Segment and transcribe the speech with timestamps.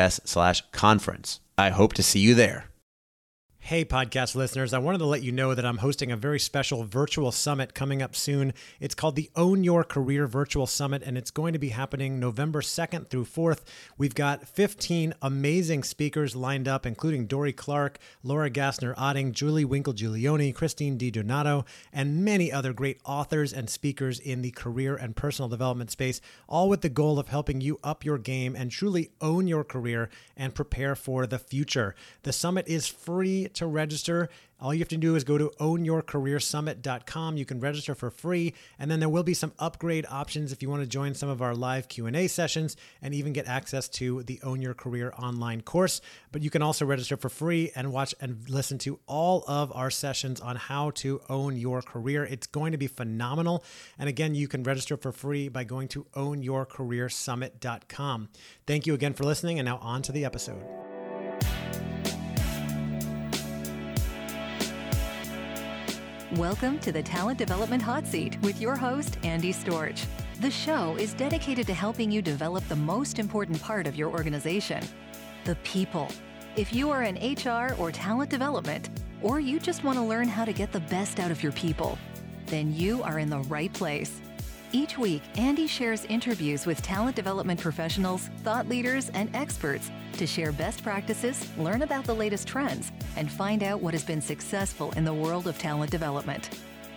[0.00, 1.40] us slash conference.
[1.56, 2.69] I hope to see you there.
[3.62, 6.82] Hey, podcast listeners, I wanted to let you know that I'm hosting a very special
[6.82, 8.52] virtual summit coming up soon.
[8.80, 12.62] It's called the Own Your Career Virtual Summit, and it's going to be happening November
[12.62, 13.60] 2nd through 4th.
[13.96, 19.94] We've got 15 amazing speakers lined up, including Dorie Clark, Laura Gassner Otting, Julie Winkle
[19.94, 25.48] Giulioni, Christine DiDonato, and many other great authors and speakers in the career and personal
[25.48, 29.46] development space, all with the goal of helping you up your game and truly own
[29.46, 31.94] your career and prepare for the future.
[32.24, 34.28] The summit is free to register.
[34.60, 37.38] All you have to do is go to ownyourcareersummit.com.
[37.38, 40.68] You can register for free, and then there will be some upgrade options if you
[40.68, 44.38] want to join some of our live Q&A sessions and even get access to the
[44.42, 46.02] Own Your Career online course.
[46.30, 49.90] But you can also register for free and watch and listen to all of our
[49.90, 52.24] sessions on how to own your career.
[52.24, 53.64] It's going to be phenomenal.
[53.98, 58.28] And again, you can register for free by going to ownyourcareersummit.com.
[58.66, 60.99] Thank you again for listening, and now on to the episode.
[66.36, 70.06] Welcome to the Talent Development Hot Seat with your host, Andy Storch.
[70.40, 74.84] The show is dedicated to helping you develop the most important part of your organization
[75.44, 76.06] the people.
[76.54, 78.90] If you are in HR or talent development,
[79.22, 81.98] or you just want to learn how to get the best out of your people,
[82.46, 84.20] then you are in the right place.
[84.72, 90.52] Each week, Andy shares interviews with talent development professionals, thought leaders, and experts to share
[90.52, 95.04] best practices, learn about the latest trends, and find out what has been successful in
[95.04, 96.50] the world of talent development.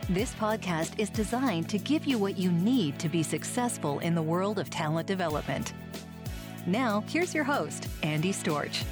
[0.08, 4.22] This podcast is designed to give you what you need to be successful in the
[4.22, 5.74] world of talent development.
[6.68, 8.84] Now, here's your host, Andy Storch.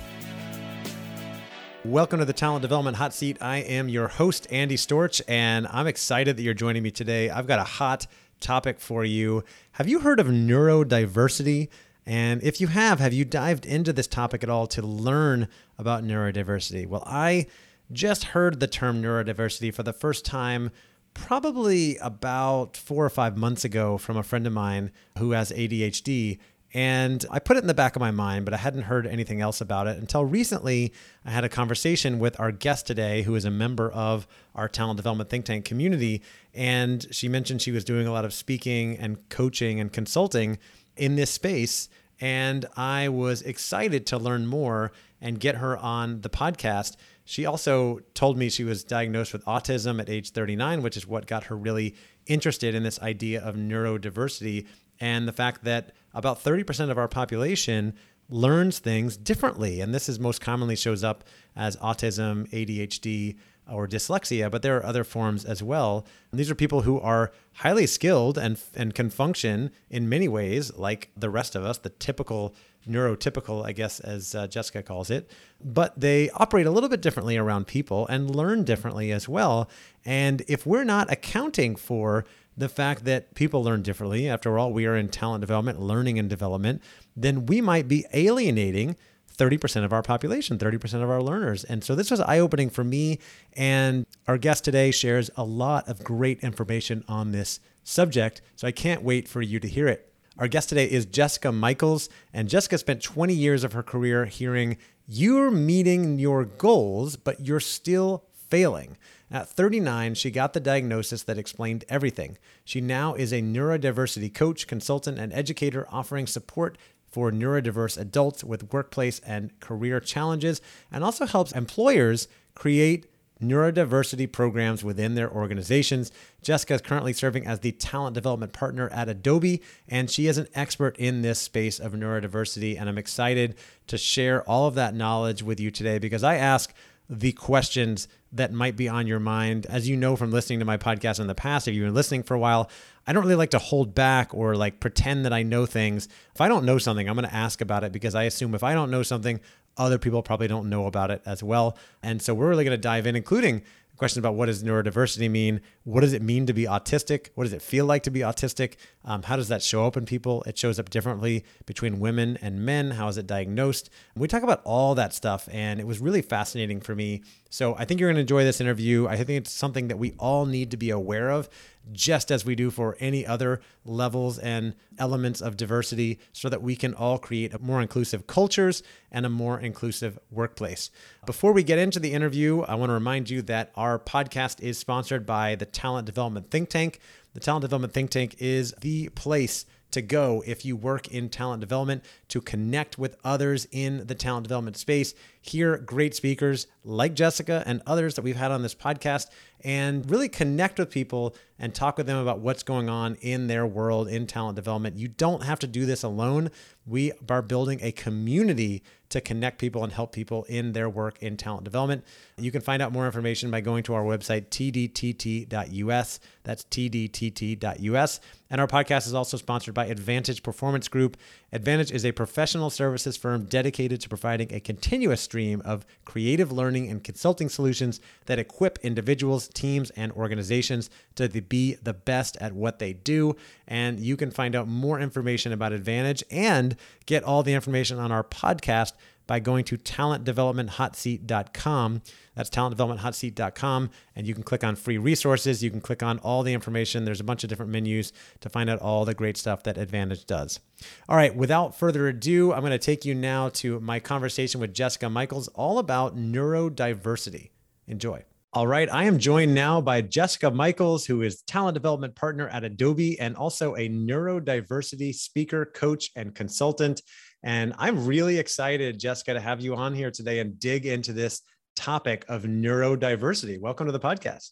[1.85, 3.37] Welcome to the Talent Development Hot Seat.
[3.41, 7.29] I am your host, Andy Storch, and I'm excited that you're joining me today.
[7.29, 8.07] I've got a hot
[8.41, 9.43] topic for you.
[9.73, 11.69] Have you heard of neurodiversity?
[12.05, 15.47] And if you have, have you dived into this topic at all to learn
[15.77, 16.87] about neurodiversity?
[16.87, 17.47] Well, I
[17.91, 20.71] just heard the term neurodiversity for the first time
[21.13, 26.39] probably about four or five months ago from a friend of mine who has ADHD.
[26.73, 29.41] And I put it in the back of my mind, but I hadn't heard anything
[29.41, 30.93] else about it until recently.
[31.25, 34.97] I had a conversation with our guest today, who is a member of our talent
[34.97, 36.21] development think tank community.
[36.53, 40.59] And she mentioned she was doing a lot of speaking and coaching and consulting
[40.95, 41.89] in this space.
[42.21, 46.95] And I was excited to learn more and get her on the podcast.
[47.25, 51.27] She also told me she was diagnosed with autism at age 39, which is what
[51.27, 51.95] got her really
[52.27, 54.67] interested in this idea of neurodiversity
[54.99, 57.93] and the fact that about 30% of our population
[58.29, 59.81] learns things differently.
[59.81, 61.23] And this is most commonly shows up
[61.55, 63.35] as autism, ADHD,
[63.69, 66.05] or dyslexia, but there are other forms as well.
[66.31, 70.75] And these are people who are highly skilled and and can function in many ways
[70.75, 72.55] like the rest of us, the typical
[72.87, 75.29] neurotypical, I guess, as uh, Jessica calls it.
[75.63, 79.69] But they operate a little bit differently around people and learn differently as well.
[80.03, 82.25] And if we're not accounting for
[82.57, 86.29] the fact that people learn differently, after all, we are in talent development, learning and
[86.29, 86.81] development,
[87.15, 88.95] then we might be alienating
[89.35, 91.63] 30% of our population, 30% of our learners.
[91.63, 93.19] And so this was eye opening for me.
[93.53, 98.41] And our guest today shares a lot of great information on this subject.
[98.55, 100.13] So I can't wait for you to hear it.
[100.37, 102.09] Our guest today is Jessica Michaels.
[102.33, 104.77] And Jessica spent 20 years of her career hearing,
[105.07, 108.97] You're meeting your goals, but you're still failing.
[109.31, 112.37] At 39, she got the diagnosis that explained everything.
[112.65, 116.77] She now is a neurodiversity coach, consultant, and educator offering support
[117.09, 120.61] for neurodiverse adults with workplace and career challenges,
[120.91, 123.05] and also helps employers create
[123.41, 126.11] neurodiversity programs within their organizations.
[126.41, 130.47] Jessica is currently serving as the talent development partner at Adobe, and she is an
[130.53, 132.79] expert in this space of neurodiversity.
[132.79, 133.55] And I'm excited
[133.87, 136.73] to share all of that knowledge with you today because I ask
[137.11, 139.65] the questions that might be on your mind.
[139.65, 142.23] As you know from listening to my podcast in the past, if you've been listening
[142.23, 142.69] for a while,
[143.05, 146.07] I don't really like to hold back or like pretend that I know things.
[146.33, 148.63] If I don't know something, I'm going to ask about it because I assume if
[148.63, 149.41] I don't know something,
[149.75, 151.77] other people probably don't know about it as well.
[152.01, 153.63] And so we're really going to dive in, including
[154.01, 155.61] questions about what does neurodiversity mean?
[155.83, 157.27] What does it mean to be autistic?
[157.35, 158.77] What does it feel like to be autistic?
[159.05, 160.41] Um, how does that show up in people?
[160.47, 162.89] It shows up differently between women and men.
[162.89, 163.91] How is it diagnosed?
[164.15, 167.21] We talk about all that stuff, and it was really fascinating for me.
[167.51, 169.07] So I think you're going to enjoy this interview.
[169.07, 171.49] I think it's something that we all need to be aware of
[171.91, 176.77] just as we do for any other levels and elements of diversity, so that we
[176.77, 180.91] can all create a more inclusive cultures and a more inclusive workplace.
[181.25, 184.77] Before we get into the interview, I want to remind you that our podcast is
[184.77, 186.99] sponsored by the Talent Development Think Tank.
[187.33, 191.59] The Talent Development Think Tank is the place to go if you work in talent
[191.59, 197.63] development to connect with others in the talent development space, hear great speakers like Jessica
[197.65, 199.27] and others that we've had on this podcast,
[199.63, 203.65] and really connect with people and talk with them about what's going on in their
[203.65, 204.97] world in talent development.
[204.97, 206.49] You don't have to do this alone.
[206.85, 211.37] We are building a community to connect people and help people in their work in
[211.37, 212.03] talent development.
[212.37, 216.19] You can find out more information by going to our website, tdtt.us.
[216.43, 218.19] That's tdtt.us.
[218.49, 221.17] And our podcast is also sponsored by Advantage Performance Group.
[221.51, 226.89] Advantage is a professional services firm dedicated to providing a continuous stream of creative learning
[226.89, 232.79] and consulting solutions that equip individuals, teams, and organizations to be the best at what
[232.79, 233.33] they do.
[233.65, 236.75] And you can find out more information about Advantage and
[237.05, 238.91] get all the information on our podcast
[239.27, 242.01] by going to talentdevelopmenthotseat.com.
[242.35, 243.89] That's talentdevelopmenthotseat.com.
[244.15, 245.63] And you can click on free resources.
[245.63, 247.03] You can click on all the information.
[247.05, 250.25] There's a bunch of different menus to find out all the great stuff that Advantage
[250.25, 250.59] does.
[251.07, 254.73] All right, without further ado, I'm going to take you now to my conversation with
[254.73, 257.49] Jessica Michaels all about neurodiversity.
[257.87, 258.23] Enjoy.
[258.53, 262.65] All right, I am joined now by Jessica Michaels, who is talent development partner at
[262.65, 267.01] Adobe and also a neurodiversity speaker, coach, and consultant.
[267.43, 271.41] And I'm really excited, Jessica, to have you on here today and dig into this
[271.75, 273.59] topic of neurodiversity.
[273.59, 274.51] Welcome to the podcast.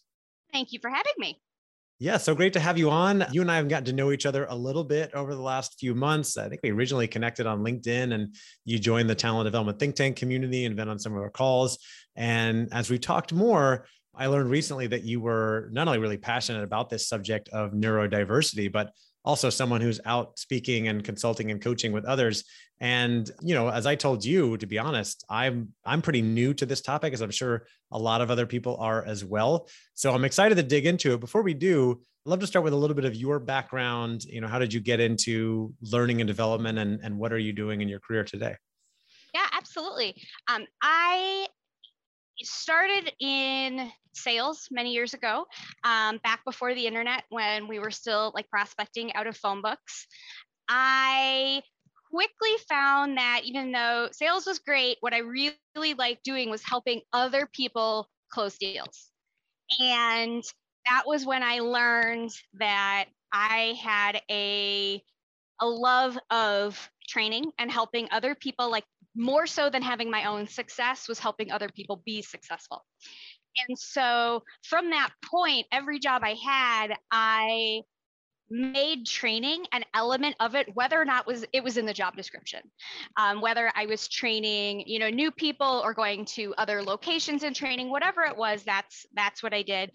[0.52, 1.40] Thank you for having me.
[2.00, 3.26] Yeah, so great to have you on.
[3.30, 5.78] You and I have gotten to know each other a little bit over the last
[5.78, 6.38] few months.
[6.38, 8.34] I think we originally connected on LinkedIn and
[8.64, 11.78] you joined the talent development think tank community and been on some of our calls.
[12.16, 16.64] And as we talked more, I learned recently that you were not only really passionate
[16.64, 18.92] about this subject of neurodiversity, but
[19.24, 22.44] also someone who's out speaking and consulting and coaching with others.
[22.80, 26.64] And you know as i told you to be honest i'm i'm pretty new to
[26.64, 29.68] this topic as i'm sure a lot of other people are as well.
[29.94, 31.20] So i'm excited to dig into it.
[31.20, 34.24] Before we do i'd love to start with a little bit of your background.
[34.24, 37.52] You know how did you get into learning and development and, and what are you
[37.52, 38.56] doing in your career today?
[39.34, 40.14] Yeah absolutely.
[40.48, 41.46] Um, i
[42.42, 45.46] started in sales many years ago,
[45.84, 50.06] um, back before the internet when we were still like prospecting out of phone books.
[50.68, 51.62] I
[52.10, 57.02] quickly found that even though sales was great, what I really liked doing was helping
[57.12, 59.10] other people close deals.
[59.80, 60.42] And
[60.86, 65.02] that was when I learned that I had a
[65.60, 68.84] a love of training and helping other people like
[69.16, 72.84] more so than having my own success was helping other people be successful.
[73.68, 77.82] And so from that point, every job I had, I
[78.50, 82.16] made training an element of it whether or not was it was in the job
[82.16, 82.60] description
[83.16, 87.54] um, whether i was training you know new people or going to other locations and
[87.54, 89.90] training whatever it was that's that's what i did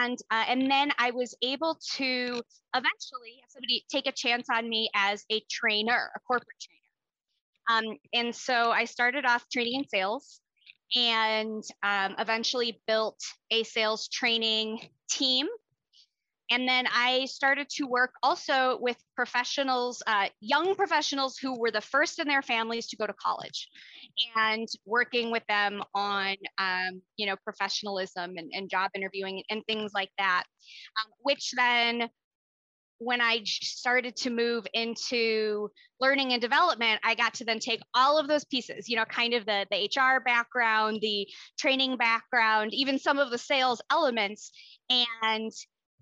[0.00, 2.42] and uh, and then i was able to
[2.74, 6.80] eventually have somebody take a chance on me as a trainer a corporate trainer
[7.70, 10.40] um, and so I started off training in sales
[10.94, 13.18] and um, eventually built
[13.50, 15.46] a sales training team.
[16.54, 21.80] And then I started to work also with professionals, uh, young professionals who were the
[21.80, 23.68] first in their families to go to college,
[24.36, 29.90] and working with them on, um, you know, professionalism and, and, job interviewing and things
[29.94, 30.44] like that,
[31.02, 32.08] um, which then
[32.98, 38.16] when I started to move into learning and development, I got to then take all
[38.16, 41.26] of those pieces, you know, kind of the, the HR background, the
[41.58, 44.52] training background, even some of the sales elements,
[44.88, 45.50] and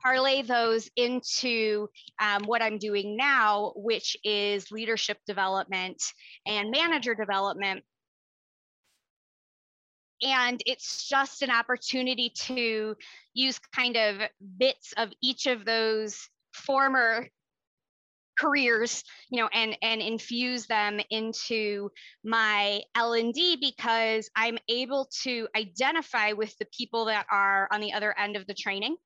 [0.02, 1.88] parlay those into
[2.21, 6.02] um, what I'm doing now, which is leadership development
[6.47, 7.85] and manager development.
[10.23, 12.94] and it's just an opportunity to
[13.35, 14.21] use kind of
[14.56, 17.26] bits of each of those former
[18.38, 21.90] careers you know and and infuse them into
[22.25, 28.18] my l&d because i'm able to identify with the people that are on the other
[28.18, 28.97] end of the training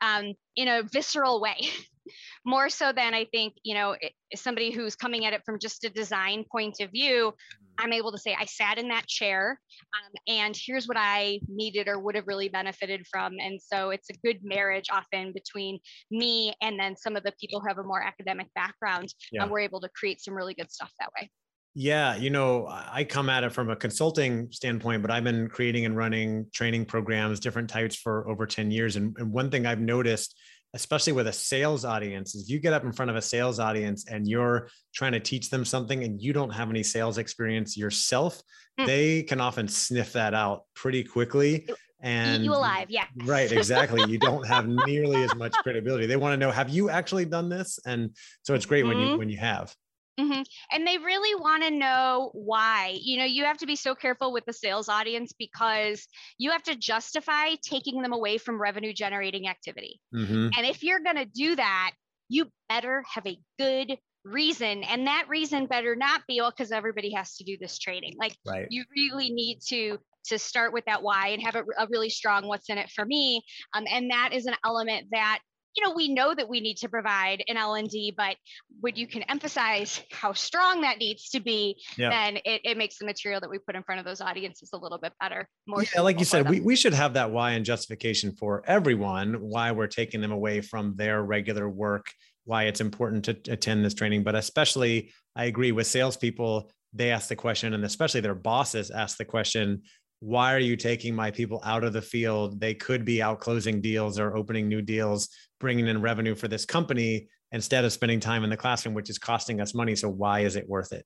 [0.00, 1.56] um, in a visceral way
[2.44, 5.84] more so than i think you know it, somebody who's coming at it from just
[5.84, 7.32] a design point of view
[7.78, 9.60] I'm able to say I sat in that chair
[9.96, 13.34] um, and here's what I needed or would have really benefited from.
[13.38, 15.78] And so it's a good marriage often between
[16.10, 19.12] me and then some of the people who have a more academic background.
[19.32, 19.42] Yeah.
[19.42, 21.30] And we're able to create some really good stuff that way.
[21.76, 25.86] Yeah, you know, I come at it from a consulting standpoint, but I've been creating
[25.86, 28.94] and running training programs, different types for over 10 years.
[28.94, 30.36] And, and one thing I've noticed
[30.74, 34.06] especially with a sales audience is you get up in front of a sales audience
[34.10, 38.42] and you're trying to teach them something and you don't have any sales experience yourself
[38.78, 38.84] mm.
[38.84, 41.66] they can often sniff that out pretty quickly
[42.00, 46.32] and you alive yeah right exactly you don't have nearly as much credibility they want
[46.32, 48.10] to know have you actually done this and
[48.42, 48.98] so it's great mm-hmm.
[48.98, 49.74] when you when you have
[50.18, 50.42] Mm-hmm.
[50.72, 52.98] And they really want to know why.
[53.00, 56.06] You know, you have to be so careful with the sales audience because
[56.38, 60.00] you have to justify taking them away from revenue generating activity.
[60.14, 60.48] Mm-hmm.
[60.56, 61.92] And if you're going to do that,
[62.28, 64.84] you better have a good reason.
[64.84, 68.14] And that reason better not be, well, because everybody has to do this training.
[68.18, 68.66] Like, right.
[68.70, 72.46] you really need to to start with that why and have a, a, really strong
[72.46, 73.42] what's in it for me
[73.74, 75.40] um, and that is an element that
[75.76, 78.36] you know we know that we need to provide an l&d but
[78.80, 82.10] when you can emphasize how strong that needs to be yeah.
[82.10, 84.76] then it, it makes the material that we put in front of those audiences a
[84.76, 87.64] little bit better more yeah like you said we, we should have that why and
[87.64, 92.06] justification for everyone why we're taking them away from their regular work
[92.44, 97.28] why it's important to attend this training but especially i agree with salespeople they ask
[97.28, 99.82] the question and especially their bosses ask the question
[100.24, 102.58] why are you taking my people out of the field?
[102.58, 105.28] They could be out closing deals or opening new deals,
[105.60, 109.18] bringing in revenue for this company instead of spending time in the classroom, which is
[109.18, 109.94] costing us money.
[109.94, 111.04] So why is it worth it?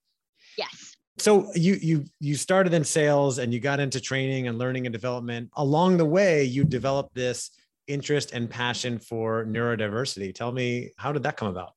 [0.57, 0.95] Yes.
[1.19, 4.93] So you you you started in sales and you got into training and learning and
[4.93, 5.51] development.
[5.57, 7.51] Along the way, you developed this
[7.89, 10.33] interest and passion for neurodiversity.
[10.33, 11.73] Tell me, how did that come about?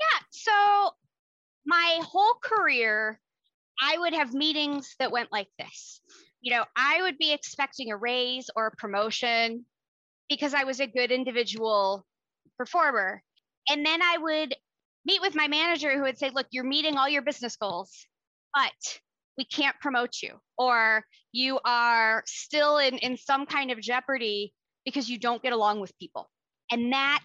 [0.00, 0.20] Yeah.
[0.30, 0.92] So
[1.66, 3.20] my whole career,
[3.82, 6.00] I would have meetings that went like this
[6.42, 9.64] you know, I would be expecting a raise or a promotion
[10.28, 12.04] because I was a good individual
[12.58, 13.22] performer.
[13.68, 14.54] And then I would
[15.06, 18.06] meet with my manager who would say, look, you're meeting all your business goals,
[18.52, 18.98] but
[19.38, 24.52] we can't promote you, or you are still in, in some kind of jeopardy
[24.84, 26.28] because you don't get along with people.
[26.70, 27.22] And that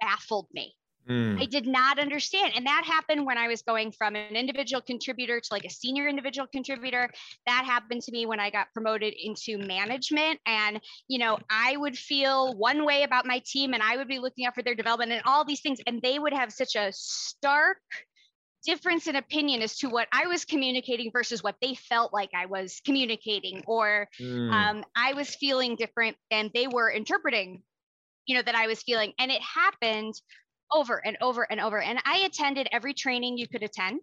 [0.00, 0.74] baffled me.
[1.08, 1.40] Mm.
[1.40, 2.52] I did not understand.
[2.56, 6.08] And that happened when I was going from an individual contributor to like a senior
[6.08, 7.10] individual contributor.
[7.46, 10.40] That happened to me when I got promoted into management.
[10.46, 14.18] And, you know, I would feel one way about my team and I would be
[14.18, 15.78] looking out for their development and all these things.
[15.86, 17.78] And they would have such a stark
[18.64, 22.46] difference in opinion as to what I was communicating versus what they felt like I
[22.46, 24.50] was communicating, or mm.
[24.50, 27.62] um, I was feeling different than they were interpreting,
[28.26, 29.12] you know, that I was feeling.
[29.18, 30.14] And it happened
[30.72, 31.80] over and over and over.
[31.80, 34.00] And I attended every training you could attend.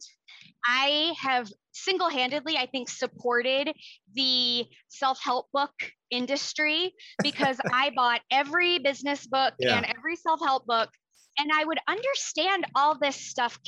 [0.65, 3.73] I have single handedly, I think, supported
[4.13, 5.73] the self help book
[6.09, 9.77] industry because I bought every business book yeah.
[9.77, 10.89] and every self help book,
[11.37, 13.59] and I would understand all this stuff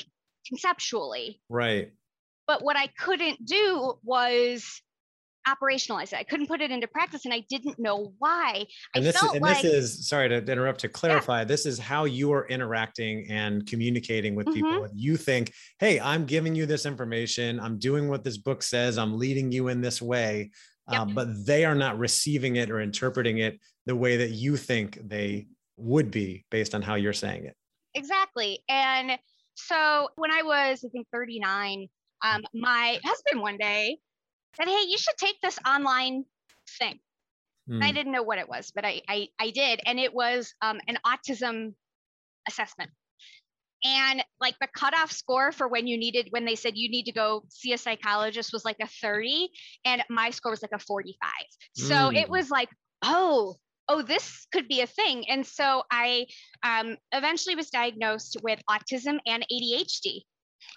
[0.48, 1.42] conceptually.
[1.50, 1.92] Right.
[2.46, 4.82] But what I couldn't do was
[5.48, 6.16] operationalize it.
[6.16, 8.66] I couldn't put it into practice and I didn't know why.
[8.96, 11.40] And I this, is, and like, this is sorry to interrupt to clarify.
[11.40, 11.46] Yeah.
[11.46, 14.72] This is how you are interacting and communicating with people.
[14.72, 14.98] Mm-hmm.
[14.98, 17.60] You think, hey, I'm giving you this information.
[17.60, 18.98] I'm doing what this book says.
[18.98, 20.52] I'm leading you in this way.
[20.92, 21.02] Yep.
[21.02, 25.00] Uh, but they are not receiving it or interpreting it the way that you think
[25.04, 25.48] they
[25.78, 27.56] would be based on how you're saying it.
[27.96, 28.64] Exactly.
[28.70, 29.18] And
[29.56, 31.88] so when I was, I think, 39,
[32.24, 33.98] um, my husband one day
[34.55, 36.25] said, Hey, you should take this online
[36.79, 37.00] thing.
[37.69, 37.81] Mm.
[37.81, 37.95] I hmm.
[37.95, 39.79] didn't know what it was, but I, I, I did.
[39.86, 41.74] And it was um, an autism
[42.48, 42.91] assessment.
[43.86, 47.12] And like the cutoff score for when you needed, when they said you need to
[47.12, 49.50] go see a psychologist was like a 30,
[49.83, 51.29] and my score was like a 45.
[51.75, 52.15] So mm.
[52.15, 52.69] it was like,
[53.03, 53.55] oh,
[53.89, 55.29] oh, this could be a thing.
[55.29, 56.27] And so I
[56.63, 60.22] um, eventually was diagnosed with autism and ADHD.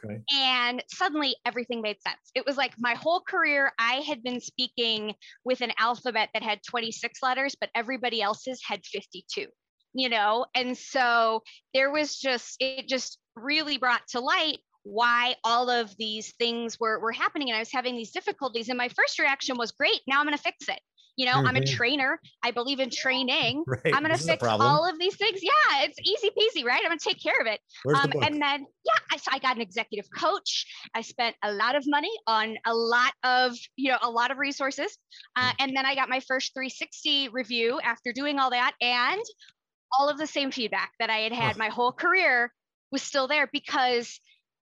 [0.04, 0.20] Okay.
[0.32, 2.20] And suddenly everything made sense.
[2.34, 5.14] It was like my whole career, I had been speaking
[5.44, 9.46] with an alphabet that had 26 letters, but everybody else's had 52,
[9.94, 10.46] you know?
[10.54, 11.42] And so
[11.74, 17.00] there was just, it just really brought to light why all of these things were,
[17.00, 18.68] were happening and I was having these difficulties.
[18.68, 20.80] And my first reaction was great, now I'm going to fix it.
[21.16, 21.46] You know, mm-hmm.
[21.46, 21.76] I'm a mm-hmm.
[21.76, 22.20] trainer.
[22.42, 23.64] I believe in training.
[23.76, 23.94] Right.
[23.94, 25.40] I'm going to fix all of these things.
[25.42, 26.80] Yeah, it's easy peasy, right?
[26.82, 27.60] I'm going to take care of it.
[27.94, 30.66] Um, and then, yeah, I, so I got an executive coach.
[30.94, 34.38] I spent a lot of money on a lot of, you know, a lot of
[34.38, 34.96] resources.
[35.36, 38.72] Uh, and then I got my first 360 review after doing all that.
[38.80, 39.22] And
[39.92, 42.52] all of the same feedback that I had had my whole career
[42.92, 44.20] was still there because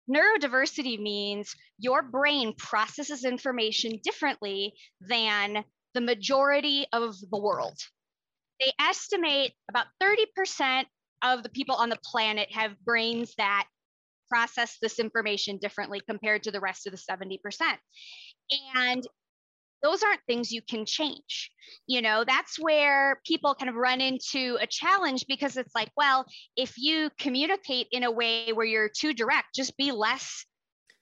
[0.09, 5.63] neurodiversity means your brain processes information differently than
[5.97, 7.75] the majority of the world.
[8.59, 10.85] They estimate about 30%
[11.23, 13.65] of the people on the planet have brains that
[14.29, 17.39] process this information differently compared to the rest of the 70%.
[18.75, 19.03] And
[19.81, 21.49] those aren't things you can change.
[21.87, 26.25] You know, that's where people kind of run into a challenge because it's like, well,
[26.55, 30.45] if you communicate in a way where you're too direct, just be less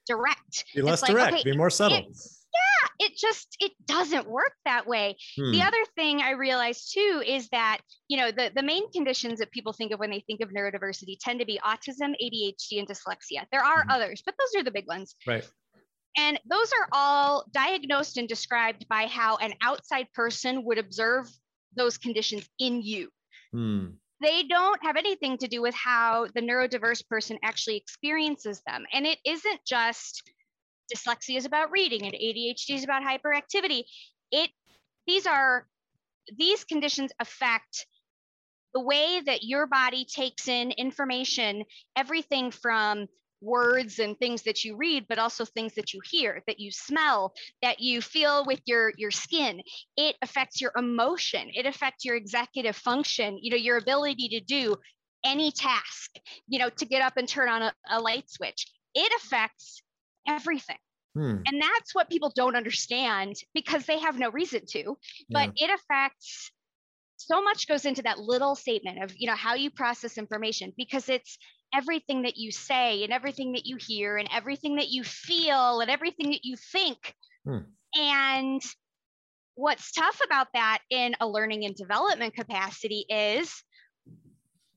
[0.06, 0.64] direct.
[0.74, 1.98] Be less like, direct, okay, be more subtle.
[1.98, 5.16] yeah, it just it doesn't work that way.
[5.36, 5.52] Hmm.
[5.52, 9.50] The other thing I realized too is that, you know, the, the main conditions that
[9.50, 13.44] people think of when they think of neurodiversity tend to be autism, ADHD, and dyslexia.
[13.52, 13.90] There are hmm.
[13.90, 15.14] others, but those are the big ones.
[15.26, 15.48] Right.
[16.18, 21.28] And those are all diagnosed and described by how an outside person would observe
[21.76, 23.10] those conditions in you.
[23.52, 23.86] Hmm.
[24.22, 28.86] They don't have anything to do with how the neurodiverse person actually experiences them.
[28.92, 30.22] And it isn't just
[30.92, 33.84] dyslexia is about reading and ADHD is about hyperactivity.
[34.30, 34.50] It
[35.06, 35.66] these are
[36.36, 37.86] these conditions affect
[38.74, 41.64] the way that your body takes in information,
[41.96, 43.06] everything from
[43.42, 47.34] words and things that you read but also things that you hear that you smell
[47.60, 49.60] that you feel with your your skin.
[49.96, 51.50] It affects your emotion.
[51.54, 54.76] It affects your executive function you know your ability to do
[55.24, 56.12] any task
[56.48, 58.66] you know to get up and turn on a, a light switch.
[58.94, 59.82] It affects
[60.26, 60.78] everything
[61.14, 61.36] hmm.
[61.46, 64.96] and that's what people don't understand because they have no reason to
[65.30, 65.66] but yeah.
[65.66, 66.50] it affects
[67.16, 71.08] so much goes into that little statement of you know how you process information because
[71.08, 71.38] it's
[71.74, 75.90] everything that you say and everything that you hear and everything that you feel and
[75.90, 77.14] everything that you think.
[77.44, 77.58] Hmm.
[77.94, 78.62] And
[79.54, 83.62] what's tough about that in a learning and development capacity is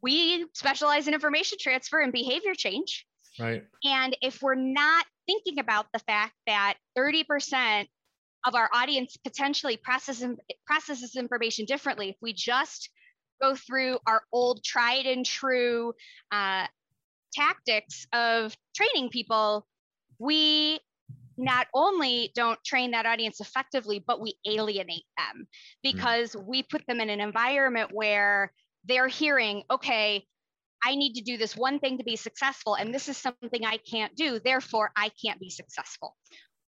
[0.02, 3.06] we specialize in information transfer and behavior change.
[3.40, 3.64] Right.
[3.84, 7.88] And if we're not thinking about the fact that 30%
[8.46, 12.90] of our audience potentially processes, processes information differently, if we just
[13.42, 15.94] go through our old tried and true
[16.32, 16.66] uh,
[17.34, 19.66] tactics of training people,
[20.20, 20.80] we
[21.38, 25.48] not only don't train that audience effectively, but we alienate them
[25.82, 26.46] because mm.
[26.46, 28.52] we put them in an environment where
[28.86, 30.26] they're hearing, okay,
[30.84, 33.78] I need to do this one thing to be successful, and this is something I
[33.78, 36.16] can't do, therefore I can't be successful.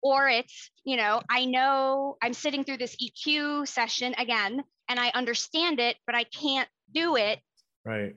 [0.02, 5.10] Or it's, you know, I know I'm sitting through this EQ session again, and I
[5.10, 7.40] understand it, but I can't do it.
[7.84, 8.14] Right.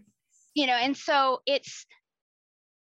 [0.53, 1.85] You know, and so it's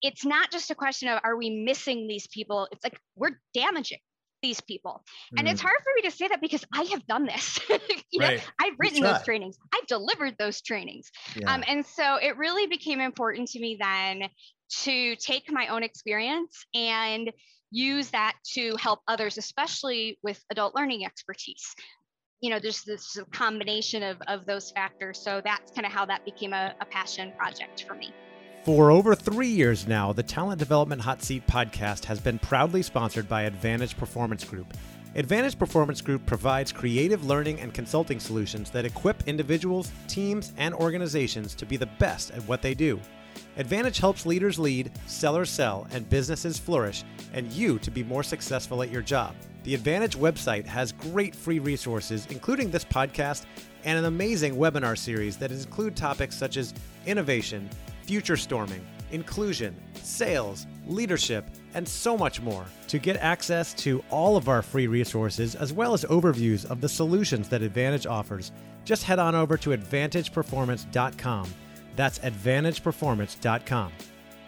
[0.03, 2.69] it's not just a question of are we missing these people?
[2.73, 3.99] It's like we're damaging
[4.43, 5.03] these people.
[5.37, 5.53] And mm.
[5.53, 7.61] it's hard for me to say that because I have done this.
[8.11, 8.39] you right.
[8.39, 11.11] know, I've written those trainings, I've delivered those trainings.
[11.37, 11.53] Yeah.
[11.53, 14.29] Um, and so it really became important to me then
[14.83, 17.31] to take my own experience and
[17.71, 21.75] use that to help others, especially with adult learning expertise.
[22.41, 25.23] You know, there's this combination of, of those factors.
[25.23, 28.13] So that's kind of how that became a, a passion project for me.
[28.65, 33.27] For over three years now, the Talent Development Hot Seat podcast has been proudly sponsored
[33.27, 34.75] by Advantage Performance Group.
[35.15, 41.55] Advantage Performance Group provides creative learning and consulting solutions that equip individuals, teams, and organizations
[41.55, 43.01] to be the best at what they do.
[43.57, 48.83] Advantage helps leaders lead, sellers sell, and businesses flourish, and you to be more successful
[48.83, 49.35] at your job.
[49.65, 53.47] The Advantage website has great free resources, including this podcast
[53.85, 56.75] and an amazing webinar series that include topics such as
[57.07, 57.71] innovation,
[58.11, 62.65] future storming, inclusion, sales, leadership, and so much more.
[62.89, 66.89] To get access to all of our free resources, as well as overviews of the
[66.89, 68.51] solutions that Advantage offers,
[68.85, 71.55] just head on over to AdvantagePerformance.com.
[71.95, 73.93] That's AdvantagePerformance.com.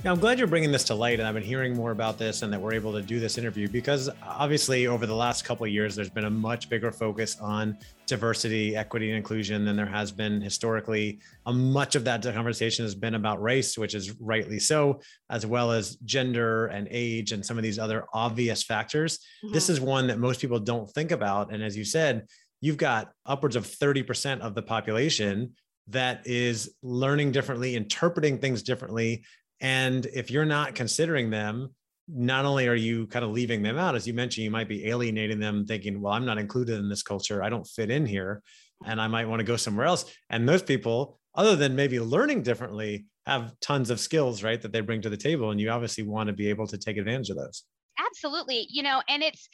[0.05, 2.43] Now, I'm glad you're bringing this to light, and I've been hearing more about this
[2.43, 5.71] and that we're able to do this interview because obviously, over the last couple of
[5.71, 10.11] years, there's been a much bigger focus on diversity, equity, and inclusion than there has
[10.11, 11.21] been historically.
[11.47, 15.71] Um, much of that conversation has been about race, which is rightly so, as well
[15.71, 19.21] as gender and age and some of these other obvious factors.
[19.45, 19.55] Mm-hmm.
[19.55, 21.55] This is one that most people don't think about.
[21.55, 22.27] And as you said,
[22.61, 25.53] you've got upwards of 30% of the population
[25.89, 29.25] that is learning differently, interpreting things differently,
[29.63, 31.71] and if you're not considering them
[32.09, 34.89] not only are you kind of leaving them out, as you mentioned, you might be
[34.89, 37.43] alienating them, thinking, well, I'm not included in this culture.
[37.43, 38.43] I don't fit in here
[38.85, 40.05] and I might want to go somewhere else.
[40.29, 44.81] And those people, other than maybe learning differently, have tons of skills, right, that they
[44.81, 45.53] bring to the table.
[45.53, 47.63] And you obviously want to be able to take advantage of those.
[48.05, 48.67] Absolutely.
[48.69, 49.49] You know, and it's,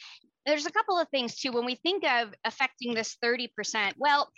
[0.47, 1.51] there's a couple of things too.
[1.51, 4.31] When we think of affecting this 30%, well,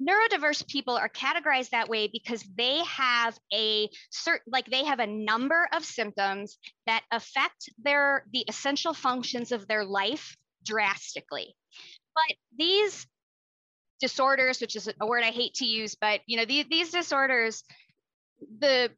[0.00, 5.06] neurodiverse people are categorized that way because they have a certain like they have a
[5.06, 11.54] number of symptoms that affect their the essential functions of their life drastically.
[12.14, 13.06] But these
[14.00, 17.64] disorders which is a word i hate to use but you know these, these disorders
[18.60, 18.90] the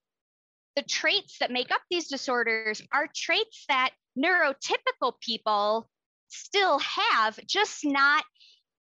[0.77, 5.89] the traits that make up these disorders are traits that neurotypical people
[6.29, 8.25] still have just not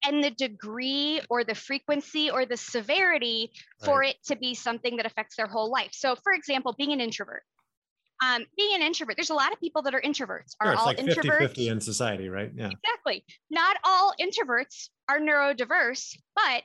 [0.06, 3.52] and the degree or the frequency or the severity
[3.84, 4.12] for right.
[4.12, 5.90] it to be something that affects their whole life.
[5.94, 7.44] So, for example, being an introvert.
[8.24, 10.56] Um, being an introvert, there's a lot of people that are introverts.
[10.60, 12.52] Are sure, all like introverts 50 in society, right?
[12.56, 12.72] Yeah.
[12.72, 13.24] Exactly.
[13.52, 16.64] Not all introverts are neurodiverse, but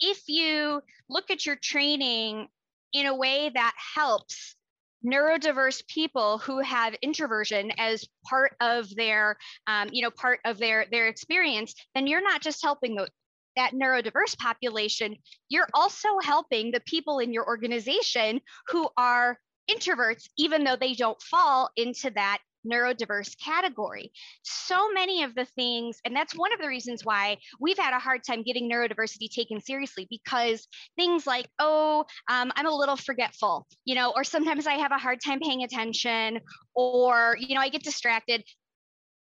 [0.00, 2.48] if you look at your training
[2.94, 4.56] in a way that helps
[5.04, 9.36] neurodiverse people who have introversion as part of their
[9.66, 13.08] um, you know part of their their experience then you're not just helping the,
[13.56, 15.14] that neurodiverse population
[15.48, 19.38] you're also helping the people in your organization who are
[19.70, 24.10] introverts even though they don't fall into that neurodiverse category.
[24.42, 27.98] So many of the things, and that's one of the reasons why we've had a
[27.98, 33.66] hard time getting neurodiversity taken seriously because things like, oh, um, I'm a little forgetful,
[33.84, 36.40] you know, or sometimes I have a hard time paying attention,
[36.74, 38.42] or, you know, I get distracted.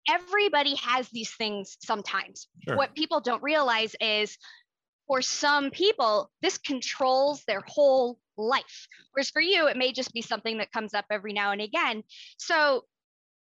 [0.09, 2.48] Everybody has these things sometimes.
[2.66, 2.77] Sure.
[2.77, 4.38] What people don't realize is
[5.07, 8.87] for some people, this controls their whole life.
[9.12, 12.03] Whereas for you, it may just be something that comes up every now and again.
[12.37, 12.85] So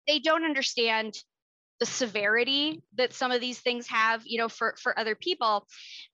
[0.08, 1.14] they don't understand
[1.80, 5.66] the severity that some of these things have you know for for other people.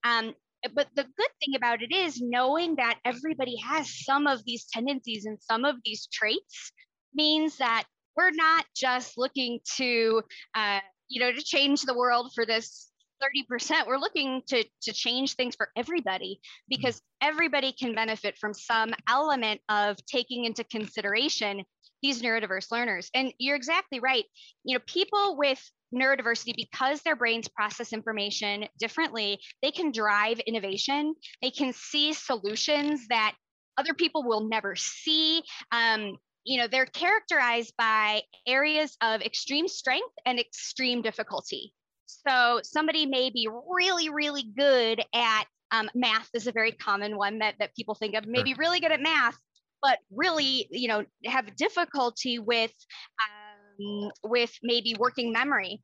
[0.04, 0.34] Um,
[0.76, 5.26] but the good thing about it is knowing that everybody has some of these tendencies
[5.26, 6.72] and some of these traits
[7.16, 10.22] means that we're not just looking to
[10.56, 12.88] uh, you know to change the world for this
[13.22, 18.94] 30% we're looking to to change things for everybody because everybody can benefit from some
[19.08, 21.64] element of taking into consideration
[22.02, 23.10] these neurodiverse learners.
[23.14, 24.26] And you're exactly right.
[24.64, 25.62] You know, people with
[25.94, 31.14] neurodiversity, because their brains process information differently, they can drive innovation.
[31.42, 33.36] They can see solutions that
[33.78, 35.44] other people will never see.
[35.72, 41.74] Um, you know, they're characterized by areas of extreme strength and extreme difficulty.
[42.06, 47.40] So somebody may be really, really good at um, math is a very common one
[47.40, 49.38] that, that people think of, maybe really good at math,
[49.82, 52.74] but really, you know, have difficulty with
[53.22, 55.82] um, with maybe working memory.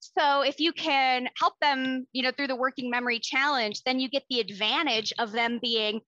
[0.00, 4.08] So if you can help them, you know, through the working memory challenge, then you
[4.08, 6.00] get the advantage of them being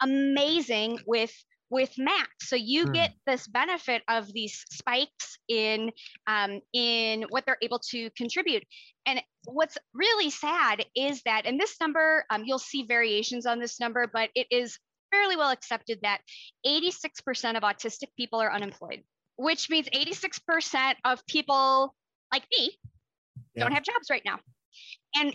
[0.00, 1.32] amazing with
[1.72, 2.28] with math.
[2.40, 2.92] So you hmm.
[2.92, 5.90] get this benefit of these spikes in
[6.26, 8.62] um, in what they're able to contribute.
[9.06, 13.80] And what's really sad is that, and this number, um, you'll see variations on this
[13.80, 14.78] number, but it is
[15.12, 16.20] fairly well accepted that
[16.66, 19.02] 86% of autistic people are unemployed,
[19.36, 21.94] which means 86% of people
[22.32, 22.76] like me
[23.54, 23.64] yeah.
[23.64, 24.38] don't have jobs right now.
[25.16, 25.32] And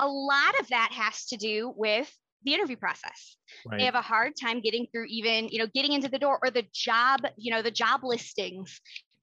[0.00, 2.10] a lot of that has to do with
[2.44, 3.36] the interview process.
[3.66, 3.78] Right.
[3.78, 6.50] They have a hard time getting through even, you know, getting into the door or
[6.50, 8.80] the job, you know, the job listings.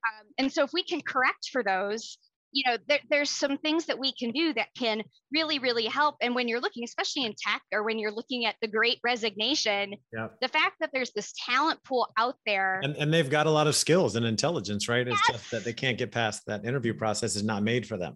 [0.07, 2.17] Um, and so if we can correct for those,
[2.51, 6.15] you know there, there's some things that we can do that can really really help.
[6.21, 9.95] And when you're looking especially in tech or when you're looking at the great resignation
[10.13, 10.35] yep.
[10.41, 13.67] the fact that there's this talent pool out there and, and they've got a lot
[13.67, 15.07] of skills and intelligence right?
[15.07, 18.15] It's just that they can't get past that interview process is not made for them.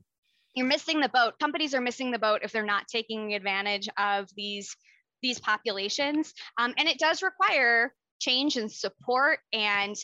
[0.55, 1.35] You're missing the boat.
[1.39, 4.75] Companies are missing the boat if they're not taking advantage of these
[5.21, 6.33] these populations.
[6.57, 9.95] Um, and it does require change and support and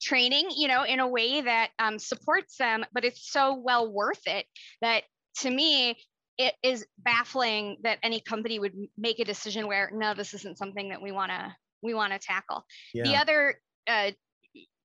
[0.00, 4.26] training, you know, in a way that um, supports them, but it's so well worth
[4.26, 4.46] it
[4.80, 5.04] that
[5.40, 5.96] to me,
[6.38, 10.90] it is baffling that any company would make a decision where no, this isn't something
[10.90, 12.64] that we want to we want to tackle.
[12.92, 13.04] Yeah.
[13.04, 14.10] The other uh,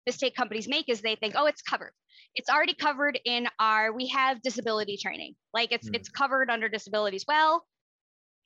[0.06, 1.94] mistake companies make is they think, oh, it's covered.
[2.36, 3.92] It's already covered in our.
[3.92, 5.96] We have disability training, like it's mm.
[5.96, 7.26] it's covered under disabilities.
[7.28, 7.66] Well,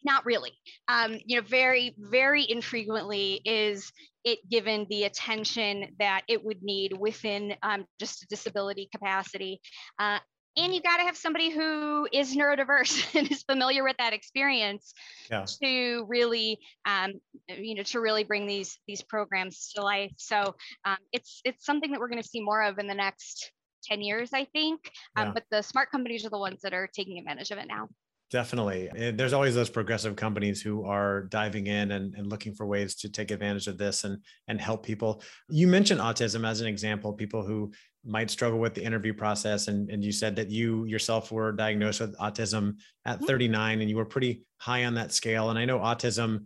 [0.06, 0.54] not really.
[0.88, 3.91] Um, you know, very, very infrequently is
[4.24, 9.60] it given the attention that it would need within um, just a disability capacity.
[10.00, 10.20] Uh,
[10.58, 14.94] and you got to have somebody who is neurodiverse and is familiar with that experience
[15.30, 15.46] yeah.
[15.62, 17.13] to really um,
[17.50, 21.91] you know to really bring these these programs to life so um, it's it's something
[21.91, 23.52] that we're going to see more of in the next
[23.84, 24.80] 10 years i think
[25.15, 25.32] um, yeah.
[25.34, 27.88] but the smart companies are the ones that are taking advantage of it now
[28.32, 28.90] Definitely.
[28.96, 32.96] And there's always those progressive companies who are diving in and, and looking for ways
[32.96, 35.22] to take advantage of this and, and help people.
[35.48, 37.72] You mentioned autism as an example, people who
[38.04, 39.68] might struggle with the interview process.
[39.68, 43.26] And, and you said that you yourself were diagnosed with autism at mm-hmm.
[43.26, 45.52] 39 and you were pretty high on that scale.
[45.52, 46.46] And I know autism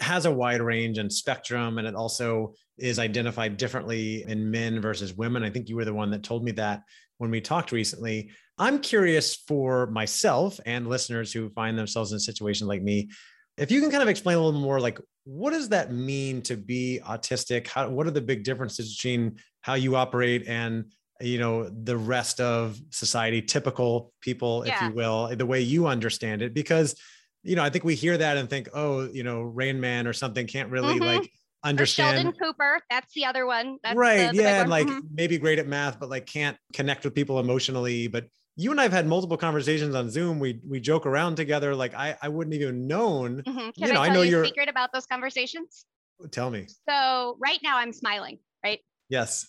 [0.00, 5.14] has a wide range and spectrum, and it also is identified differently in men versus
[5.14, 5.42] women.
[5.42, 6.82] I think you were the one that told me that
[7.18, 8.30] when we talked recently.
[8.58, 13.10] I'm curious for myself and listeners who find themselves in a situation like me,
[13.56, 16.56] if you can kind of explain a little more, like what does that mean to
[16.56, 17.66] be autistic?
[17.66, 22.40] How, what are the big differences between how you operate and you know the rest
[22.40, 24.76] of society, typical people, yeah.
[24.76, 26.54] if you will, the way you understand it?
[26.54, 26.94] Because
[27.42, 30.12] you know, I think we hear that and think, oh, you know, Rain Man or
[30.12, 31.18] something can't really mm-hmm.
[31.18, 32.18] like understand.
[32.18, 33.78] Or Sheldon Cooper, that's the other one.
[33.82, 34.30] That's right.
[34.30, 34.60] The, the yeah.
[34.60, 35.00] And like mm-hmm.
[35.12, 38.08] maybe great at math, but like can't connect with people emotionally.
[38.08, 38.26] But
[38.58, 40.40] you and I have had multiple conversations on Zoom.
[40.40, 41.76] We we joke around together.
[41.76, 43.42] Like I I wouldn't even known.
[43.46, 43.70] Mm-hmm.
[43.76, 45.86] you know, I, I know you are secret about those conversations.
[46.32, 46.66] Tell me.
[46.88, 48.80] So right now I'm smiling, right?
[49.08, 49.46] Yes.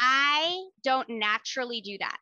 [0.00, 2.16] I don't naturally do that.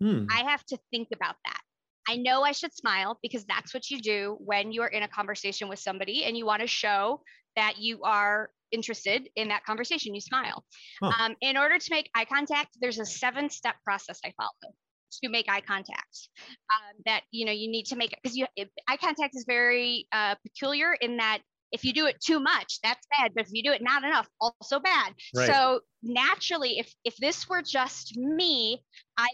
[0.00, 0.24] Hmm.
[0.34, 1.60] I have to think about that.
[2.08, 5.68] I know I should smile because that's what you do when you're in a conversation
[5.68, 7.20] with somebody and you want to show
[7.54, 10.14] that you are interested in that conversation.
[10.14, 10.64] You smile.
[11.00, 11.12] Huh.
[11.20, 14.74] Um, in order to make eye contact, there's a seven step process I follow
[15.10, 16.28] to make eye contact
[16.72, 18.46] um, that you know you need to make it because you
[18.88, 21.40] eye contact is very uh, peculiar in that
[21.70, 24.28] if you do it too much that's bad but if you do it not enough
[24.40, 25.46] also bad right.
[25.46, 28.82] so naturally if if this were just me
[29.16, 29.28] i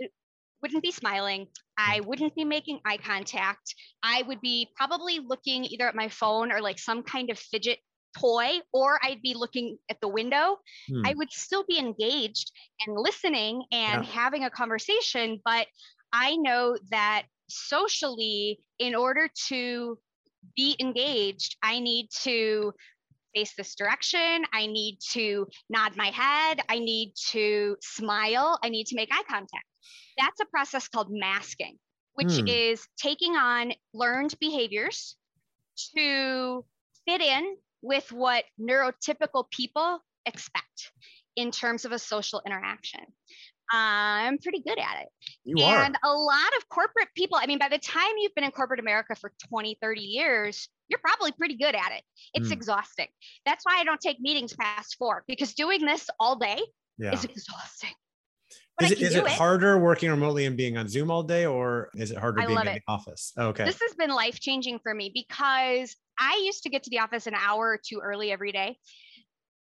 [0.63, 1.47] wouldn't be smiling
[1.79, 6.51] i wouldn't be making eye contact i would be probably looking either at my phone
[6.51, 7.79] or like some kind of fidget
[8.19, 11.03] toy or I'd be looking at the window, hmm.
[11.05, 12.53] I would still be engaged
[12.87, 14.11] and listening and yeah.
[14.11, 15.41] having a conversation.
[15.45, 15.67] But
[16.13, 19.99] I know that socially, in order to
[20.57, 22.73] be engaged, I need to
[23.35, 24.45] face this direction.
[24.53, 26.61] I need to nod my head.
[26.69, 28.59] I need to smile.
[28.63, 29.67] I need to make eye contact.
[30.19, 31.79] That's a process called masking,
[32.15, 32.47] which hmm.
[32.47, 35.17] is taking on learned behaviors
[35.97, 36.65] to
[37.07, 40.91] fit in with what neurotypical people expect
[41.37, 43.01] in terms of a social interaction.
[43.71, 45.09] I'm pretty good at it.
[45.45, 46.11] You and are.
[46.11, 49.15] a lot of corporate people, I mean, by the time you've been in corporate America
[49.15, 52.03] for 20, 30 years, you're probably pretty good at it.
[52.35, 52.53] It's mm.
[52.53, 53.09] exhausting.
[53.47, 56.61] That's why I don't take meetings past four because doing this all day
[56.99, 57.13] yeah.
[57.13, 57.93] is exhausting.
[58.79, 61.47] But is it, is it, it, harder working remotely and being on Zoom all day,
[61.47, 62.75] or is it harder I being in it.
[62.87, 63.33] the office?
[63.39, 63.65] Okay.
[63.65, 67.27] This has been life changing for me because I used to get to the office
[67.27, 68.79] an hour or two early every day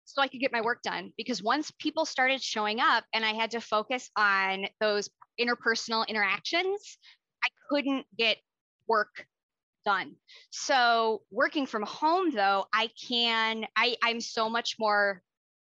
[0.06, 1.12] so I could get my work done.
[1.18, 6.98] Because once people started showing up and I had to focus on those interpersonal interactions,
[7.44, 8.38] I couldn't get
[8.88, 9.26] work
[9.86, 10.16] done.
[10.52, 15.22] So working from home though, I can I I'm so much more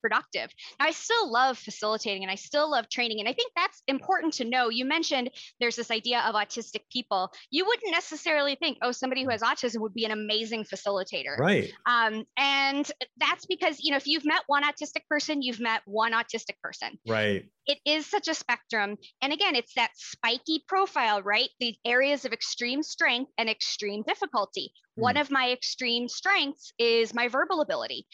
[0.05, 0.51] productive.
[0.79, 3.21] Now, I still love facilitating and I still love training.
[3.21, 4.69] And I think that's important to know.
[4.69, 7.31] You mentioned there's this idea of autistic people.
[7.51, 11.39] You wouldn't necessarily think, oh, somebody who has autism would be an amazing facilitator.
[11.39, 11.73] Right.
[11.87, 16.13] Um, and that's because, you know, if you've met one autistic person, you've met one
[16.13, 16.99] autistic person.
[17.09, 17.47] Right.
[17.67, 18.99] It is such a spectrum.
[19.23, 21.49] And again, it's that spiky profile, right?
[21.61, 24.71] The areas of extreme strength and extreme difficulty.
[24.99, 25.03] Mm.
[25.03, 28.07] One of my extreme strengths is my verbal ability